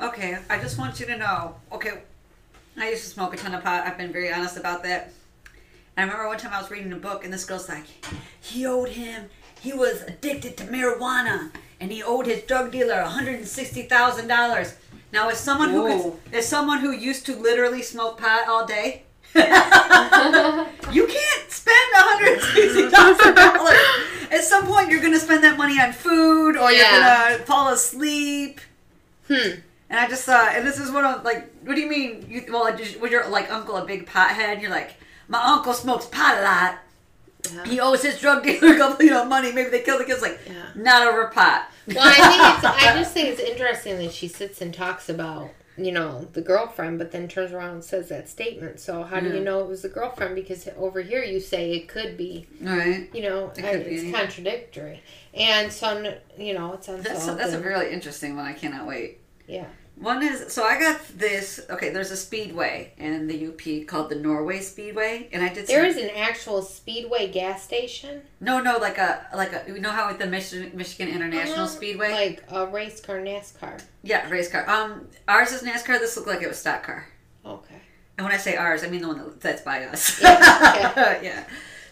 Okay, 0.00 0.38
I 0.48 0.58
just 0.58 0.78
want 0.78 0.98
you 0.98 1.06
to 1.06 1.16
know. 1.16 1.56
Okay, 1.70 2.02
I 2.76 2.90
used 2.90 3.04
to 3.04 3.08
smoke 3.10 3.34
a 3.34 3.36
ton 3.36 3.54
of 3.54 3.62
pot. 3.62 3.86
I've 3.86 3.98
been 3.98 4.12
very 4.12 4.32
honest 4.32 4.56
about 4.56 4.82
that. 4.84 5.12
And 5.96 6.08
I 6.08 6.12
remember 6.12 6.28
one 6.28 6.38
time 6.38 6.52
I 6.52 6.60
was 6.60 6.70
reading 6.70 6.92
a 6.92 6.96
book 6.96 7.24
and 7.24 7.32
this 7.32 7.44
girl's 7.44 7.68
like, 7.68 7.86
he 8.40 8.66
owed 8.66 8.90
him, 8.90 9.28
he 9.60 9.72
was 9.72 10.02
addicted 10.02 10.56
to 10.58 10.64
marijuana 10.64 11.50
and 11.80 11.90
he 11.92 12.02
owed 12.02 12.26
his 12.26 12.42
drug 12.42 12.70
dealer 12.72 12.94
$160,000. 12.94 14.74
Now, 15.12 15.28
as 15.30 15.38
someone 15.38 15.70
who 15.70 16.12
could, 16.12 16.34
as 16.34 16.46
someone 16.46 16.80
who 16.80 16.92
used 16.92 17.24
to 17.26 17.36
literally 17.36 17.82
smoke 17.82 18.18
pot 18.18 18.46
all 18.48 18.66
day, 18.66 19.04
you 19.34 21.06
can't 21.06 21.50
spend 21.50 21.88
hundred 21.94 22.40
sixty 22.40 22.88
thousand 22.88 23.34
dollars. 23.34 23.78
At 24.30 24.44
some 24.44 24.66
point, 24.66 24.90
you're 24.90 25.00
going 25.00 25.12
to 25.14 25.20
spend 25.20 25.42
that 25.44 25.56
money 25.56 25.80
on 25.80 25.92
food, 25.92 26.56
or 26.56 26.70
Yeah. 26.70 26.78
you're 26.78 27.28
going 27.28 27.38
to 27.40 27.44
fall 27.46 27.68
asleep. 27.72 28.60
Hmm. 29.26 29.60
And 29.90 29.98
I 29.98 30.06
just 30.08 30.24
thought, 30.24 30.52
and 30.54 30.66
this 30.66 30.78
is 30.78 30.90
one 30.90 31.04
of 31.06 31.24
like, 31.24 31.50
what 31.64 31.74
do 31.74 31.80
you 31.80 31.88
mean? 31.88 32.26
You 32.28 32.44
well, 32.50 32.64
was 33.00 33.10
your 33.10 33.26
like 33.28 33.50
uncle 33.50 33.76
a 33.76 33.84
big 33.86 34.06
pothead? 34.06 34.60
You're 34.60 34.70
like, 34.70 34.94
my 35.28 35.42
uncle 35.42 35.72
smokes 35.72 36.06
pot 36.06 36.38
a 36.38 36.42
lot. 36.42 36.78
Yeah. 37.52 37.64
He 37.66 37.80
owes 37.80 38.02
his 38.02 38.18
drug 38.20 38.42
dealer 38.42 38.74
a 38.74 38.76
couple, 38.78 39.04
you 39.04 39.10
know, 39.12 39.24
money. 39.24 39.52
Maybe 39.52 39.70
they 39.70 39.80
killed 39.82 40.00
the 40.00 40.04
kids. 40.04 40.20
Like, 40.22 40.40
Yeah. 40.46 40.54
not 40.74 41.06
over 41.06 41.28
pot. 41.28 41.70
Well, 41.86 41.96
I 42.00 42.12
think 42.14 42.56
it's. 42.56 42.64
I 42.64 42.94
just 43.00 43.12
think 43.14 43.28
it's 43.28 43.40
interesting 43.40 43.98
that 43.98 44.12
she 44.12 44.28
sits 44.28 44.60
and 44.60 44.74
talks 44.74 45.08
about 45.08 45.50
you 45.76 45.92
know 45.92 46.26
the 46.32 46.40
girlfriend, 46.42 46.98
but 46.98 47.12
then 47.12 47.28
turns 47.28 47.52
around 47.52 47.70
and 47.70 47.84
says 47.84 48.08
that 48.08 48.28
statement. 48.28 48.80
So 48.80 49.04
how 49.04 49.20
do 49.20 49.28
you 49.28 49.38
know 49.40 49.60
it 49.60 49.68
was 49.68 49.82
the 49.82 49.88
girlfriend? 49.88 50.34
Because 50.34 50.68
over 50.76 51.00
here 51.00 51.22
you 51.22 51.38
say 51.38 51.72
it 51.76 51.86
could 51.88 52.16
be. 52.16 52.48
right. 52.60 53.08
You 53.14 53.22
know, 53.22 53.52
It 53.56 53.64
I- 53.64 53.76
be 53.84 53.94
it's 53.94 54.16
contradictory, 54.18 55.00
and 55.32 55.72
so 55.72 56.16
you 56.36 56.54
know 56.54 56.72
it's 56.72 56.88
unsolved. 56.88 57.06
That's 57.08 57.28
a, 57.28 57.34
that's 57.36 57.52
a 57.52 57.60
really 57.60 57.92
interesting 57.92 58.34
one. 58.36 58.44
I 58.46 58.52
cannot 58.54 58.86
wait. 58.86 59.20
yeah. 59.46 59.66
One 60.00 60.22
is 60.22 60.52
so 60.52 60.62
I 60.64 60.78
got 60.78 61.00
this. 61.16 61.60
Okay, 61.68 61.88
there's 61.90 62.10
a 62.12 62.16
speedway 62.16 62.92
in 62.98 63.26
the 63.26 63.46
UP 63.48 63.86
called 63.88 64.10
the 64.10 64.14
Norway 64.14 64.60
Speedway, 64.60 65.28
and 65.32 65.42
I 65.42 65.48
did. 65.52 65.66
There 65.66 65.80
some- 65.90 65.98
is 65.98 66.04
an 66.04 66.10
actual 66.16 66.62
Speedway 66.62 67.32
gas 67.32 67.62
station, 67.64 68.22
no, 68.40 68.60
no, 68.60 68.78
like 68.78 68.98
a 68.98 69.26
like 69.34 69.52
a 69.52 69.64
you 69.66 69.80
know 69.80 69.90
how 69.90 70.08
at 70.08 70.18
the 70.20 70.26
Michigan 70.26 70.70
Michigan 70.76 71.08
International 71.12 71.64
Uh-huh. 71.64 71.66
Speedway. 71.66 72.10
like 72.12 72.44
a 72.48 72.66
race 72.66 73.00
car, 73.00 73.18
NASCAR. 73.18 73.82
yeah, 74.02 74.28
race 74.30 74.48
car. 74.50 74.68
Um, 74.70 75.08
ours 75.26 75.50
is 75.52 75.62
NASCAR. 75.62 75.98
This 75.98 76.16
looked 76.16 76.28
like 76.28 76.42
it 76.42 76.48
was 76.48 76.58
stock 76.58 76.84
car. 76.84 77.06
Okay. 77.44 77.74
And 78.16 78.24
when 78.24 78.34
I 78.34 78.38
say 78.38 78.56
ours, 78.56 78.84
I 78.84 78.88
mean 78.88 79.00
the 79.02 79.08
one 79.08 79.18
that- 79.18 79.40
that's 79.40 79.62
by 79.62 79.84
us. 79.84 80.20
Yeah, 80.22 81.20
yeah. 81.22 81.44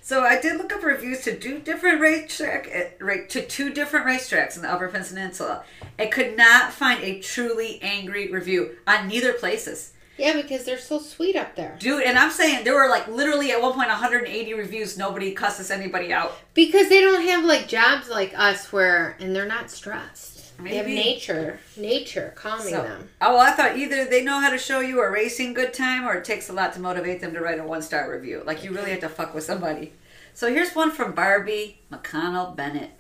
So 0.07 0.23
I 0.23 0.41
did 0.41 0.57
look 0.59 0.73
up 0.73 0.85
reviews 0.85 1.23
to 1.23 1.37
do 1.37 1.59
different 1.59 2.01
racetrack, 2.01 2.69
eh, 2.71 2.91
to 3.27 3.45
two 3.45 3.71
different 3.71 4.07
racetracks 4.07 4.55
in 4.55 4.63
the 4.63 4.71
Upper 4.71 4.87
Peninsula. 4.87 5.65
I 5.99 6.07
could 6.07 6.37
not 6.37 6.73
find 6.73 7.03
a 7.03 7.19
truly 7.19 7.81
angry 7.83 8.31
review 8.31 8.77
on 8.87 9.09
neither 9.09 9.33
places, 9.33 9.95
Yeah, 10.17 10.41
because 10.41 10.65
they're 10.65 10.79
so 10.79 11.01
sweet 11.01 11.35
up 11.35 11.57
there. 11.57 11.75
dude. 11.81 12.05
And 12.05 12.17
I'm 12.17 12.31
saying 12.31 12.63
there 12.63 12.77
were 12.77 12.89
like 12.89 13.09
literally 13.09 13.51
at 13.51 13.61
one 13.61 13.73
point 13.73 13.89
180 13.89 14.55
reviews. 14.55 14.97
Nobody 14.97 15.33
cusses 15.33 15.73
anybody 15.73 16.13
out. 16.13 16.39
Because 16.55 16.89
they 16.89 17.01
don't 17.01 17.27
have 17.27 17.45
like 17.45 17.67
jobs 17.67 18.09
like 18.09 18.33
us 18.39 18.71
where, 18.71 19.17
and 19.19 19.35
they're 19.35 19.45
not 19.45 19.73
stressed. 19.73 20.36
They 20.63 20.77
have 20.77 20.87
Maybe. 20.87 20.95
nature, 20.99 21.61
nature 21.77 22.33
calming 22.35 22.69
So, 22.73 22.83
them. 22.83 23.09
oh, 23.21 23.39
I 23.39 23.51
thought 23.53 23.77
either 23.77 24.05
they 24.07 24.25
know 24.25 24.41
how 24.41 24.51
to 24.51 24.59
show 24.59 24.81
you 24.81 25.01
a 25.03 25.11
racing 25.11 25.53
good 25.53 25.75
time, 25.75 26.05
or 26.07 26.15
it 26.15 26.25
takes 26.25 26.49
a 26.49 26.53
lot 26.53 26.73
to 26.75 26.81
motivate 26.81 27.21
them 27.21 27.35
to 27.35 27.41
write 27.41 27.59
a 27.61 27.65
one 27.65 27.83
star 27.83 28.11
review. 28.11 28.43
Like 28.45 28.65
you 28.65 28.73
really 28.73 28.91
have 28.91 29.01
to 29.01 29.09
fuck 29.09 29.35
with 29.35 29.45
somebody. 29.45 29.93
So 30.35 30.49
here's 30.53 30.75
one 30.75 30.91
from 30.91 31.13
Barbie 31.13 31.81
McConnell 31.93 32.57
Bennett, 32.57 32.91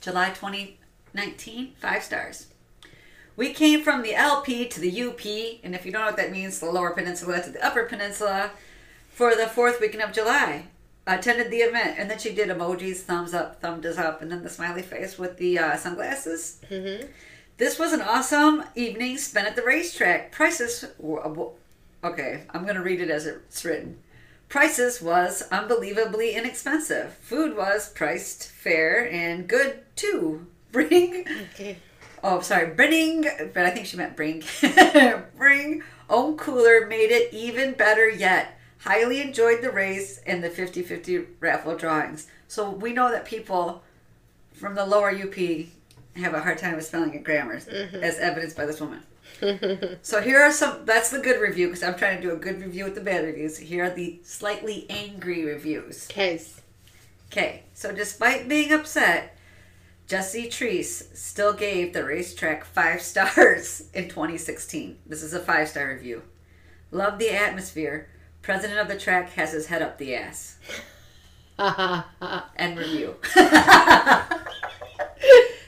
July 0.00 0.30
2019, 0.30 1.72
five 1.80 2.02
stars. 2.02 2.46
We 3.36 3.52
came 3.52 3.82
from 3.82 4.02
the 4.02 4.14
LP 4.14 4.66
to 4.68 4.80
the 4.80 5.02
UP, 5.02 5.24
and 5.64 5.74
if 5.74 5.86
you 5.86 5.92
don't 5.92 6.02
know 6.02 6.06
what 6.08 6.16
that 6.16 6.32
means, 6.32 6.58
the 6.58 6.66
Lower 6.70 6.90
Peninsula 6.90 7.42
to 7.42 7.50
the 7.50 7.64
Upper 7.64 7.84
Peninsula, 7.84 8.50
for 9.10 9.34
the 9.34 9.46
fourth 9.46 9.80
weekend 9.80 10.02
of 10.02 10.12
July. 10.12 10.66
Attended 11.14 11.50
the 11.50 11.58
event, 11.58 11.96
and 11.98 12.10
then 12.10 12.18
she 12.18 12.32
did 12.34 12.48
emojis, 12.48 12.98
thumbs 12.98 13.34
up, 13.34 13.60
thumbs 13.60 13.86
up, 13.98 14.22
and 14.22 14.30
then 14.30 14.42
the 14.42 14.48
smiley 14.48 14.82
face 14.82 15.18
with 15.18 15.36
the 15.38 15.58
uh, 15.58 15.76
sunglasses. 15.76 16.60
hmm 16.68 17.06
This 17.56 17.78
was 17.78 17.92
an 17.92 18.00
awesome 18.02 18.64
evening 18.74 19.18
spent 19.18 19.46
at 19.48 19.56
the 19.56 19.62
racetrack. 19.62 20.30
Prices 20.32 20.84
were, 20.98 21.20
okay, 22.04 22.44
I'm 22.50 22.62
going 22.62 22.76
to 22.76 22.82
read 22.82 23.00
it 23.00 23.10
as 23.10 23.26
it's 23.26 23.64
written. 23.64 23.98
Prices 24.48 25.00
was 25.02 25.42
unbelievably 25.50 26.32
inexpensive. 26.34 27.14
Food 27.14 27.56
was 27.56 27.88
priced 27.90 28.48
fair 28.50 29.08
and 29.10 29.46
good 29.48 29.80
too. 29.96 30.46
Bring, 30.72 31.26
Okay. 31.54 31.78
oh, 32.22 32.40
sorry, 32.40 32.72
bring, 32.74 33.22
but 33.52 33.66
I 33.66 33.70
think 33.70 33.86
she 33.86 33.96
meant 33.96 34.14
bring. 34.16 34.44
bring 35.36 35.82
own 36.08 36.36
cooler 36.36 36.86
made 36.86 37.10
it 37.10 37.32
even 37.34 37.72
better 37.72 38.08
yet. 38.08 38.56
Highly 38.80 39.20
enjoyed 39.20 39.60
the 39.60 39.70
race 39.70 40.20
and 40.26 40.42
the 40.42 40.50
50 40.50 40.82
50 40.82 41.26
raffle 41.38 41.76
drawings. 41.76 42.28
So 42.48 42.70
we 42.70 42.92
know 42.92 43.10
that 43.10 43.24
people 43.24 43.82
from 44.54 44.74
the 44.74 44.86
lower 44.86 45.10
UP 45.10 45.34
have 46.16 46.34
a 46.34 46.40
hard 46.40 46.58
time 46.58 46.76
with 46.76 46.86
spelling 46.86 47.14
and 47.14 47.24
grammar, 47.24 47.60
mm-hmm. 47.60 48.02
as 48.02 48.18
evidenced 48.18 48.56
by 48.56 48.66
this 48.66 48.80
woman. 48.80 49.02
So 50.02 50.20
here 50.20 50.40
are 50.40 50.52
some. 50.52 50.84
That's 50.84 51.10
the 51.10 51.20
good 51.20 51.40
review 51.40 51.68
because 51.68 51.82
I'm 51.82 51.94
trying 51.94 52.16
to 52.16 52.22
do 52.22 52.32
a 52.32 52.36
good 52.36 52.60
review 52.60 52.84
with 52.84 52.94
the 52.94 53.00
bad 53.00 53.24
reviews. 53.24 53.58
Here 53.58 53.84
are 53.84 53.90
the 53.90 54.20
slightly 54.22 54.86
angry 54.90 55.44
reviews. 55.44 56.06
Case. 56.08 56.60
Okay, 57.30 57.62
so 57.72 57.92
despite 57.92 58.48
being 58.48 58.72
upset, 58.72 59.36
Jesse 60.08 60.48
Treese 60.48 61.16
still 61.16 61.52
gave 61.52 61.92
the 61.92 62.04
racetrack 62.04 62.64
five 62.64 63.00
stars 63.10 63.84
in 63.94 64.08
2016. 64.08 64.98
This 65.06 65.22
is 65.22 65.32
a 65.32 65.38
five 65.38 65.68
star 65.68 65.88
review. 65.88 66.22
Love 66.90 67.18
the 67.18 67.30
atmosphere. 67.30 68.08
President 68.42 68.78
of 68.80 68.88
the 68.88 68.98
track 68.98 69.30
has 69.34 69.52
his 69.52 69.66
head 69.66 69.82
up 69.82 69.98
the 69.98 70.14
ass. 70.14 70.58
End 72.56 72.78
review. 72.78 73.16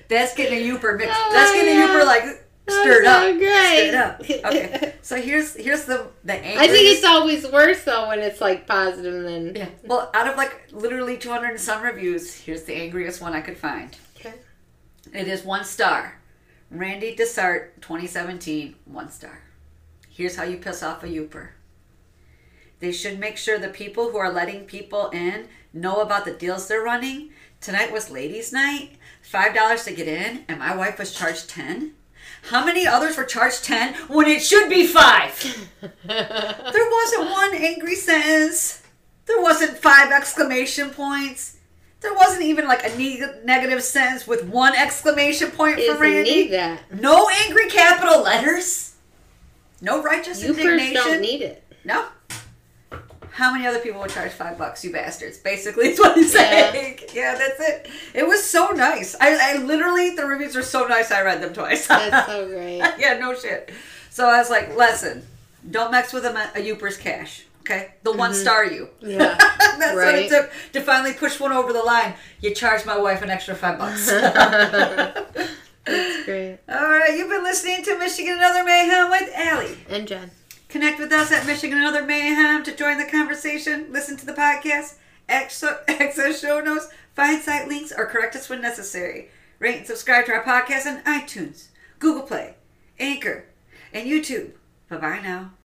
that's 0.08 0.34
getting 0.34 0.58
a 0.58 0.62
Yooper 0.74 0.96
mixed. 0.98 1.14
Oh 1.14 1.30
that's 1.32 1.52
getting 1.52 1.76
a 1.78 1.86
Yooper 1.86 2.04
like 2.06 2.22
stirred 2.68 3.04
so 3.04 3.10
up. 3.10 3.38
great. 3.38 3.88
Stirred 3.88 3.94
up. 3.94 4.20
Okay, 4.46 4.94
so 5.02 5.20
here's 5.20 5.54
here's 5.54 5.84
the 5.84 6.08
the 6.24 6.34
angriest. 6.34 6.60
I 6.60 6.68
think 6.68 6.96
it's 6.96 7.04
always 7.04 7.46
worse 7.50 7.84
though 7.84 8.08
when 8.08 8.20
it's 8.20 8.40
like 8.40 8.66
positive 8.66 9.22
than. 9.22 9.54
yeah. 9.54 9.68
Well, 9.84 10.10
out 10.14 10.28
of 10.28 10.36
like 10.36 10.68
literally 10.72 11.18
200 11.18 11.50
and 11.50 11.60
some 11.60 11.82
reviews, 11.82 12.34
here's 12.34 12.62
the 12.64 12.74
angriest 12.74 13.20
one 13.20 13.34
I 13.34 13.40
could 13.42 13.58
find. 13.58 13.94
Okay. 14.18 14.34
It 15.12 15.28
is 15.28 15.44
one 15.44 15.64
star. 15.64 16.18
Randy 16.70 17.14
Desart, 17.14 17.68
2017, 17.82 18.76
one 18.86 19.10
star. 19.10 19.42
Here's 20.08 20.36
how 20.36 20.44
you 20.44 20.56
piss 20.56 20.82
off 20.82 21.02
a 21.02 21.06
Yooper. 21.06 21.50
They 22.82 22.90
should 22.90 23.20
make 23.20 23.36
sure 23.36 23.58
the 23.60 23.68
people 23.68 24.10
who 24.10 24.18
are 24.18 24.32
letting 24.32 24.64
people 24.64 25.08
in 25.10 25.46
know 25.72 26.00
about 26.00 26.24
the 26.24 26.32
deals 26.32 26.66
they're 26.66 26.82
running. 26.82 27.30
Tonight 27.60 27.92
was 27.92 28.10
ladies' 28.10 28.52
night. 28.52 28.96
Five 29.22 29.54
dollars 29.54 29.84
to 29.84 29.92
get 29.94 30.08
in, 30.08 30.44
and 30.48 30.58
my 30.58 30.74
wife 30.76 30.98
was 30.98 31.14
charged 31.14 31.48
ten. 31.48 31.92
How 32.50 32.64
many 32.66 32.84
others 32.84 33.16
were 33.16 33.22
charged 33.24 33.62
ten 33.62 33.94
when 34.08 34.26
it 34.26 34.42
should 34.42 34.68
be 34.68 34.84
five? 34.86 35.32
There 36.08 36.90
wasn't 36.90 37.30
one 37.30 37.54
angry 37.54 37.94
sentence. 37.94 38.82
There 39.26 39.40
wasn't 39.40 39.78
five 39.78 40.10
exclamation 40.10 40.90
points. 40.90 41.58
There 42.00 42.12
wasn't 42.14 42.42
even 42.42 42.66
like 42.66 42.84
a 42.84 42.98
neg- 42.98 43.44
negative 43.44 43.84
sentence 43.84 44.26
with 44.26 44.44
one 44.48 44.74
exclamation 44.74 45.52
point 45.52 45.76
for 45.76 45.82
Doesn't 45.86 46.00
Randy. 46.00 46.30
need 46.30 46.52
that. 46.52 46.80
No 47.00 47.28
angry 47.44 47.68
capital 47.70 48.22
letters. 48.24 48.96
No 49.80 50.02
righteous 50.02 50.42
You 50.42 50.50
indignation. 50.50 50.94
don't 50.94 51.20
need 51.20 51.42
it. 51.42 51.62
no. 51.84 52.06
How 53.32 53.50
many 53.52 53.66
other 53.66 53.78
people 53.78 54.00
would 54.00 54.10
charge 54.10 54.32
five 54.32 54.58
bucks, 54.58 54.84
you 54.84 54.92
bastards? 54.92 55.38
Basically, 55.38 55.88
is 55.90 55.98
what 55.98 56.16
he's 56.16 56.34
Yeah. 56.34 56.70
saying. 56.70 56.98
Yeah, 57.14 57.34
that's 57.34 57.60
it. 57.60 57.88
It 58.14 58.26
was 58.26 58.44
so 58.44 58.68
nice. 58.68 59.16
I, 59.20 59.54
I 59.54 59.62
literally, 59.62 60.14
the 60.14 60.26
reviews 60.26 60.54
were 60.54 60.62
so 60.62 60.86
nice, 60.86 61.10
I 61.10 61.22
read 61.22 61.42
them 61.42 61.54
twice. 61.54 61.86
That's 61.86 62.26
so 62.26 62.46
great. 62.48 62.78
yeah, 62.98 63.18
no 63.18 63.34
shit. 63.34 63.72
So 64.10 64.28
I 64.28 64.38
was 64.38 64.50
like, 64.50 64.76
lesson, 64.76 65.26
don't 65.70 65.90
mess 65.90 66.12
with 66.12 66.26
a, 66.26 66.30
a 66.54 66.60
Yooper's 66.60 66.96
cash. 66.98 67.44
Okay, 67.60 67.94
the 68.02 68.12
one 68.12 68.32
mm-hmm. 68.32 68.40
star 68.40 68.66
you. 68.66 68.88
Yeah. 69.00 69.36
That's 69.78 69.94
what 69.94 70.14
it 70.16 70.28
took 70.28 70.50
to 70.72 70.80
finally 70.80 71.14
push 71.14 71.38
one 71.38 71.52
over 71.52 71.72
the 71.72 71.82
line. 71.82 72.14
You 72.40 72.52
charge 72.54 72.84
my 72.84 72.98
wife 72.98 73.22
an 73.22 73.30
extra 73.30 73.54
five 73.54 73.78
bucks. 73.78 74.10
That's 75.84 76.24
great. 76.24 76.58
All 76.68 76.88
right, 76.88 77.14
you've 77.16 77.28
been 77.30 77.44
listening 77.44 77.82
to 77.84 77.96
Michigan 77.98 78.34
and 78.34 78.42
Other 78.42 78.64
Mayhem 78.64 79.10
with 79.10 79.30
Allie. 79.36 79.78
And 79.88 80.06
Jen. 80.08 80.30
Connect 80.72 80.98
with 80.98 81.12
us 81.12 81.30
at 81.30 81.44
Michigan 81.44 81.76
and 81.76 81.86
Other 81.86 82.02
Mayhem 82.02 82.64
to 82.64 82.74
join 82.74 82.96
the 82.96 83.04
conversation, 83.04 83.88
listen 83.90 84.16
to 84.16 84.24
the 84.24 84.32
podcast, 84.32 84.94
access 85.28 86.40
show 86.40 86.60
notes, 86.60 86.88
find 87.14 87.42
site 87.42 87.68
links, 87.68 87.92
or 87.94 88.06
correct 88.06 88.34
us 88.36 88.48
when 88.48 88.62
necessary. 88.62 89.28
Rate 89.58 89.76
and 89.76 89.86
subscribe 89.86 90.24
to 90.24 90.32
our 90.32 90.42
podcast 90.42 90.86
on 90.86 91.02
iTunes, 91.02 91.66
Google 91.98 92.22
Play, 92.22 92.54
Anchor, 92.98 93.44
and 93.92 94.08
YouTube. 94.08 94.52
Bye 94.88 94.96
bye 94.96 95.20
now. 95.22 95.52